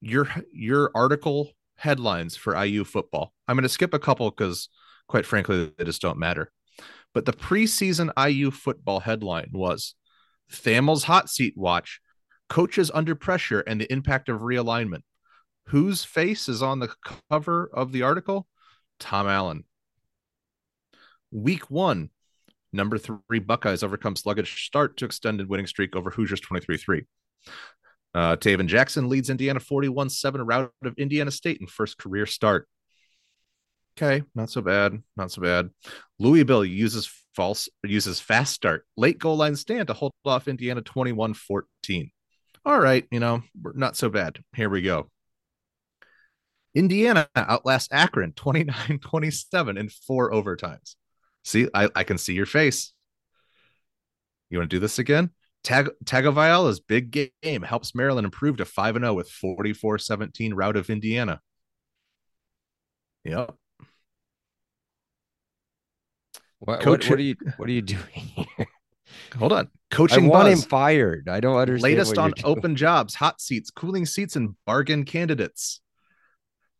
[0.01, 3.33] your your article headlines for IU football.
[3.47, 4.69] I'm gonna skip a couple because
[5.07, 6.51] quite frankly they just don't matter.
[7.13, 9.95] But the preseason IU football headline was
[10.51, 12.01] Thamel's hot seat watch,
[12.51, 15.03] coaches under pressure and the impact of realignment.
[15.67, 16.93] Whose face is on the
[17.29, 18.45] cover of the article?
[18.99, 19.63] Tom Allen.
[21.31, 22.09] Week one,
[22.73, 27.03] Number three, Buckeyes overcome sluggish start to extended winning streak over Hoosiers 23 3.
[28.13, 32.67] Uh, Tayven Jackson leads Indiana 41 7 route of Indiana State in first career start.
[33.97, 35.01] Okay, not so bad.
[35.17, 35.69] Not so bad.
[36.17, 41.33] Louisville uses false uses fast start, late goal line stand to hold off Indiana 21
[41.33, 42.11] 14.
[42.63, 43.43] All right, you know,
[43.73, 44.39] not so bad.
[44.55, 45.09] Here we go.
[46.73, 50.95] Indiana outlasts Akron 29 27 in four overtimes.
[51.43, 52.93] See, I, I can see your face.
[54.49, 55.31] You want to do this again?
[55.63, 60.89] Tag Tagovailoa's big game helps Maryland improve to 5 0 with 44 17 route of
[60.89, 61.39] Indiana.
[63.23, 63.55] Yep.
[66.59, 68.67] What, what, what, are you what are you doing here?
[69.35, 69.69] Hold on.
[69.89, 70.63] Coaching I want buzz.
[70.63, 71.29] him fired.
[71.29, 71.83] I don't understand.
[71.83, 75.81] Latest on open jobs, hot seats, cooling seats, and bargain candidates.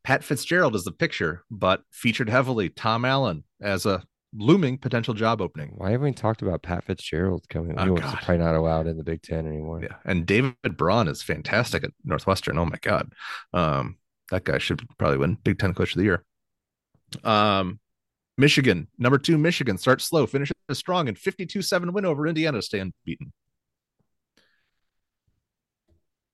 [0.04, 5.42] Pat Fitzgerald is the picture, but featured heavily Tom Allen as a looming potential job
[5.42, 5.74] opening.
[5.78, 7.78] Why haven't we talked about Pat Fitzgerald coming?
[7.78, 9.82] Oh, He's probably not allowed in the Big Ten anymore.
[9.84, 12.58] Yeah, and David Braun is fantastic at Northwestern.
[12.58, 13.14] Oh my god,
[13.54, 13.98] um,
[14.32, 16.24] that guy should probably win Big Ten Coach of the Year.
[17.24, 17.80] Um,
[18.38, 22.80] Michigan, number two, Michigan starts slow, finishes strong, and 52-7 win over Indiana to stay
[22.80, 23.34] unbeaten.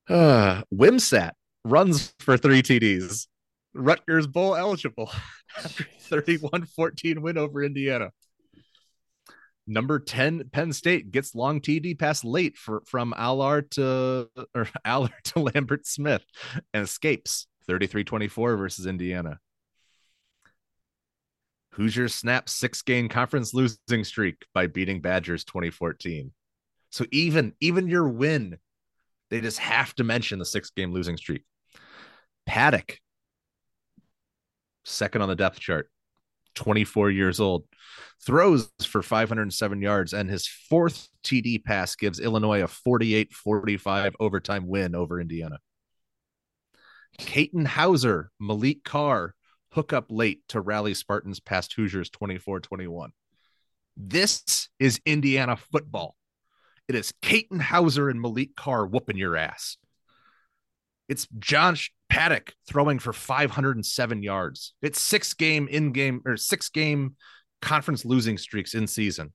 [0.09, 1.31] Uh, Wimsatt
[1.63, 3.27] runs for three TDs.
[3.73, 5.11] Rutgers Bowl eligible.
[5.99, 8.11] 31 14 win over Indiana.
[9.69, 15.11] Number 10, Penn State gets long TD pass late for from Allar to or Allar
[15.25, 16.23] to Lambert Smith
[16.73, 19.39] and escapes 33 24 versus Indiana.
[21.77, 26.31] Hoosiers snap six game conference losing streak by beating Badgers 2014.
[26.89, 28.57] So even even your win,
[29.29, 31.43] they just have to mention the six game losing streak.
[32.47, 32.97] Paddock,
[34.85, 35.91] second on the depth chart,
[36.55, 37.65] 24 years old,
[38.25, 44.65] throws for 507 yards, and his fourth TD pass gives Illinois a 48 45 overtime
[44.65, 45.59] win over Indiana.
[47.19, 49.35] Katin Houser, Maliq Carr
[49.71, 53.11] hook up late to rally Spartans past Hoosiers 24 21.
[53.95, 56.15] This is Indiana football.
[56.87, 59.77] It is Katin Houser and Maliq Carr whooping your ass.
[61.09, 61.75] It's John
[62.09, 64.73] Paddock throwing for 507 yards.
[64.81, 67.15] It's six game in game or six game
[67.61, 69.33] conference losing streaks in season.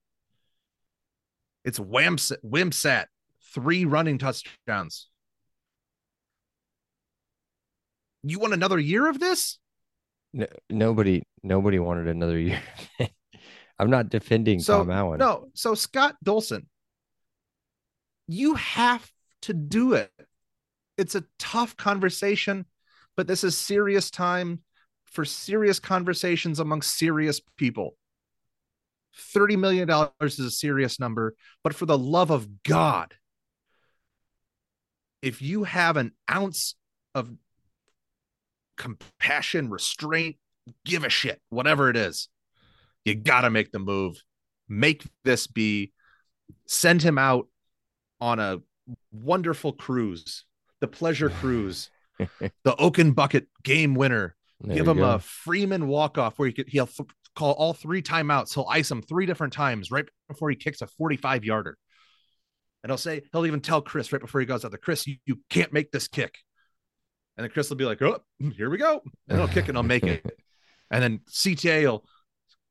[1.64, 3.06] It's Wimsatt, Wimsatt
[3.54, 5.08] three running touchdowns.
[8.22, 9.58] You want another year of this?
[10.32, 12.60] No, nobody, nobody wanted another year.
[13.78, 15.18] I'm not defending so, Tom Allen.
[15.18, 16.66] No, so Scott Dolson,
[18.28, 19.10] you have
[19.42, 20.10] to do it.
[20.96, 22.66] It's a tough conversation,
[23.16, 24.60] but this is serious time
[25.04, 27.96] for serious conversations among serious people.
[29.34, 29.88] $30 million
[30.20, 33.14] is a serious number, but for the love of God,
[35.20, 36.74] if you have an ounce
[37.14, 37.30] of
[38.76, 40.36] compassion, restraint,
[40.84, 42.28] give a shit, whatever it is,
[43.04, 44.16] you got to make the move.
[44.68, 45.92] Make this be,
[46.66, 47.48] send him out
[48.20, 48.60] on a
[49.12, 50.44] wonderful cruise,
[50.80, 54.34] the pleasure cruise, the Oaken Bucket game winner.
[54.60, 55.14] There Give him go.
[55.14, 58.54] a Freeman walk off where he could, he'll th- call all three timeouts.
[58.54, 61.76] He'll ice him three different times right before he kicks a 45 yarder.
[62.82, 65.16] And he'll say, he'll even tell Chris right before he goes out there, Chris, you,
[65.26, 66.38] you can't make this kick.
[67.36, 68.18] And then Chris will be like, oh,
[68.56, 69.02] here we go.
[69.28, 70.24] And he'll kick and I'll make it.
[70.94, 72.04] And then CTA will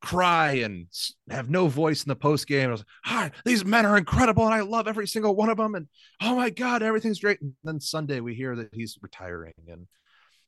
[0.02, 0.88] cry and
[1.30, 2.70] have no voice in the post game.
[2.70, 4.46] I was like, hi, these men are incredible.
[4.46, 5.76] And I love every single one of them.
[5.76, 5.88] And
[6.22, 7.42] oh my God, everything's great.
[7.42, 9.88] And then Sunday we hear that he's retiring and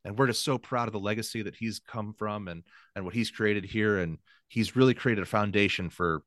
[0.05, 2.64] and we're just so proud of the legacy that he's come from and
[2.95, 3.99] and what he's created here.
[3.99, 4.18] And
[4.49, 6.24] he's really created a foundation for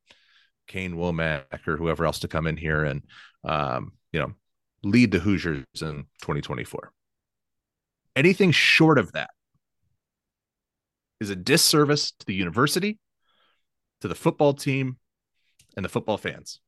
[0.67, 3.03] Kane Wommack or whoever else to come in here and
[3.45, 4.33] um, you know,
[4.83, 6.93] lead the Hoosiers in 2024.
[8.17, 9.31] Anything short of that
[11.21, 12.99] is a disservice to the university,
[14.01, 14.97] to the football team,
[15.77, 16.61] and the football fans.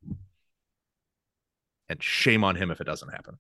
[1.89, 3.39] And shame on him if it doesn't happen.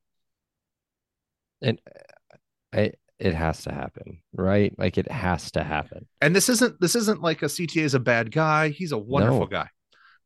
[1.60, 2.36] And uh,
[2.78, 4.72] I it has to happen, right?
[4.78, 6.06] Like it has to happen.
[6.20, 8.68] And this isn't this isn't like a CTA is a bad guy.
[8.68, 9.46] He's a wonderful no.
[9.46, 9.68] guy.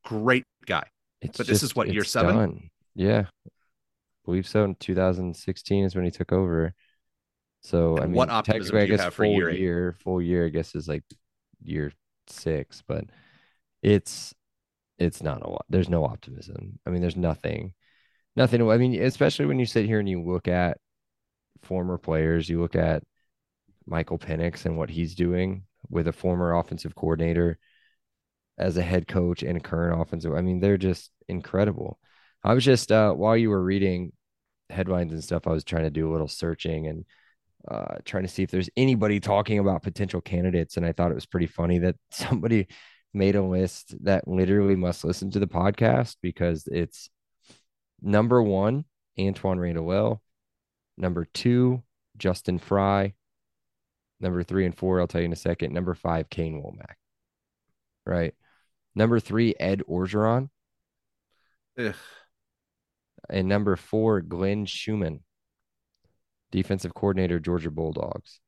[0.04, 0.84] Great guy.
[1.20, 2.36] It's but just, this is what year seven.
[2.36, 2.70] Done.
[2.94, 3.24] Yeah.
[3.46, 3.50] I
[4.24, 4.64] believe so.
[4.64, 6.74] In 2016 is when he took over.
[7.62, 10.46] So and I mean, what optimism you have for year, year full year?
[10.46, 11.04] I guess is like
[11.62, 11.92] year
[12.26, 13.04] six, but
[13.82, 14.34] it's
[14.98, 15.64] it's not a lot.
[15.68, 16.78] There's no optimism.
[16.86, 17.74] I mean, there's nothing,
[18.36, 18.68] nothing.
[18.68, 20.78] I mean, especially when you sit here and you look at
[21.62, 23.04] former players, you look at
[23.86, 27.58] Michael Penix and what he's doing with a former offensive coordinator
[28.58, 30.34] as a head coach and a current offensive.
[30.34, 31.98] I mean, they're just incredible.
[32.44, 34.12] I was just uh, while you were reading
[34.68, 37.04] headlines and stuff, I was trying to do a little searching and
[37.70, 40.76] uh, trying to see if there's anybody talking about potential candidates.
[40.76, 42.68] And I thought it was pretty funny that somebody
[43.14, 47.10] made a list that literally must listen to the podcast because it's
[48.00, 48.84] number one,
[49.18, 50.22] Antwaan Randle
[50.96, 51.82] number two,
[52.16, 53.14] Justin Frye,
[54.20, 55.72] number three and four, I'll tell you in a second.
[55.72, 56.94] Number five, Kane Wommack.
[58.06, 58.34] Right.
[58.94, 60.48] Number three, Ed Orgeron.
[61.78, 61.94] Ugh.
[63.28, 65.20] And number four, Glenn Schumann
[66.52, 68.38] defensive coordinator, Georgia Bulldogs.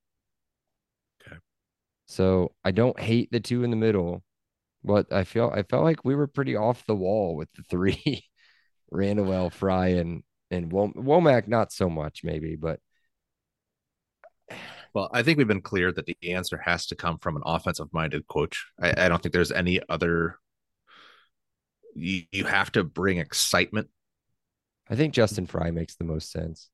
[1.26, 1.36] Okay.
[2.06, 4.22] So I don't hate the two in the middle,
[4.84, 8.24] but I feel I felt like we were pretty off the wall with the three,
[8.92, 12.78] Randle Frye, and and Wommack, not so much maybe, but
[14.94, 17.92] well, I think we've been clear that the answer has to come from an offensive
[17.92, 18.66] minded coach.
[18.80, 20.38] I, I, don't think there's any other.
[21.94, 23.88] You, you have to bring excitement.
[24.88, 26.68] I think Justin Frye makes the most sense.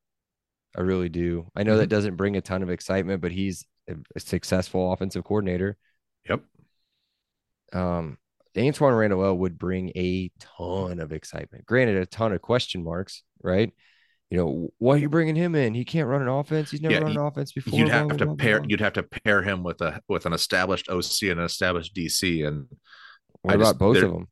[0.76, 1.50] I really do.
[1.56, 1.80] I know mm-hmm.
[1.80, 5.76] that doesn't bring a ton of excitement, but he's a successful offensive coordinator.
[6.28, 6.44] Yep.
[7.72, 8.18] Um,
[8.56, 11.66] Antwaan Randle would bring a ton of excitement.
[11.66, 13.72] Granted, a ton of question marks, right?
[14.30, 15.74] You know, why are you bringing him in?
[15.74, 16.70] He can't run an offense.
[16.70, 17.76] He's never yeah, run an offense before.
[17.76, 18.58] You'd have blah, to blah, pair.
[18.60, 18.66] Blah.
[18.68, 22.46] You'd have to pair him with a with an established OC and an established DC.
[22.46, 22.66] And
[23.42, 24.28] what I about just, both of them?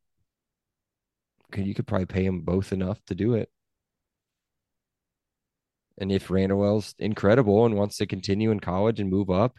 [1.57, 3.51] You could probably pay him both enough to do it.
[6.01, 9.57] And if Randle's incredible and wants to continue in college and move up,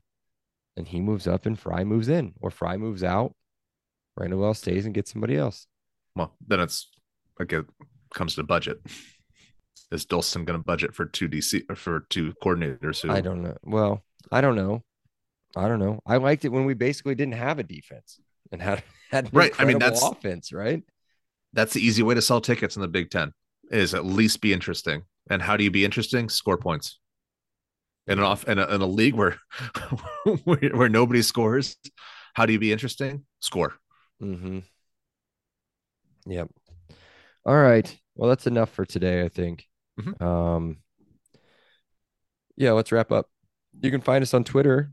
[0.78, 3.36] and he moves up and Frye moves in, or Frye moves out,
[4.16, 5.68] Randall stays and gets somebody else.
[6.16, 6.90] Well, then it's
[7.38, 7.66] like it
[8.14, 8.80] comes to budget.
[9.92, 13.02] Is Dolson going to budget for two DC for two coordinators?
[13.02, 13.10] Who...
[13.12, 13.58] I don't know.
[13.64, 14.84] Well, I don't know.
[15.56, 16.00] I don't know.
[16.06, 18.20] I liked it when we basically didn't have a defense
[18.52, 19.52] and had had right.
[19.58, 20.84] I mean, that's offense, right?
[21.54, 23.34] That's the easy way to sell tickets in the Big Ten
[23.72, 25.04] is at least be interesting.
[25.30, 26.30] And how do you be interesting?
[26.30, 27.00] Score points.
[28.08, 29.38] in an off in a, in a league where,
[30.44, 31.78] where where nobody scores.
[32.34, 33.26] How do you be interesting?
[33.40, 33.74] Score.
[34.22, 34.60] Mm-hmm.
[36.28, 36.50] Yep.
[37.46, 37.98] All right.
[38.16, 39.66] Well, that's enough for today, I think.
[40.00, 40.22] Mhm.
[40.22, 40.78] Um,
[42.58, 43.28] yeah, let's wrap up.
[43.82, 44.92] You can find us on Twitter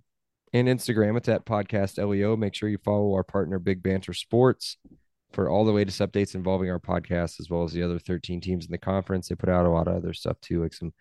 [0.53, 1.17] and Instagram.
[1.17, 2.37] It's at podcast LEO.
[2.37, 4.77] Make sure you follow our partner, Big Banter Sports,
[5.37, 8.65] for all the latest updates involving our podcast, as well as the other 13 teams
[8.65, 9.29] in the conference.
[9.29, 10.95] They put out a lot of other stuff too, like some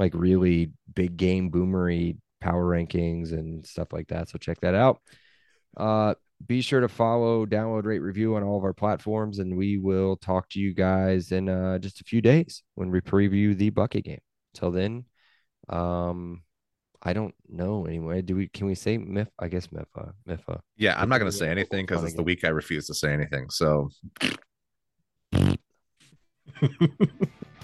[0.00, 4.28] like really big game boomery power rankings and stuff like that.
[4.28, 5.00] So check that out.
[5.76, 6.14] Uh,
[6.44, 10.16] be sure to follow, download, rate, review on all of our platforms, and we will
[10.16, 14.04] talk to you guys in uh, just a few days when we preview the bucket
[14.04, 14.18] game.
[14.52, 15.04] Till then,
[15.68, 16.42] um,
[17.06, 18.20] I don't know anyway.
[18.20, 18.48] Do we?
[18.48, 19.28] Can we say Mif?
[19.38, 20.12] I guess Mifa.
[20.28, 20.58] Mifa.
[20.76, 23.12] Yeah, I'm not going to say anything because it's the week I refuse to say
[23.12, 23.48] anything.
[23.48, 23.90] So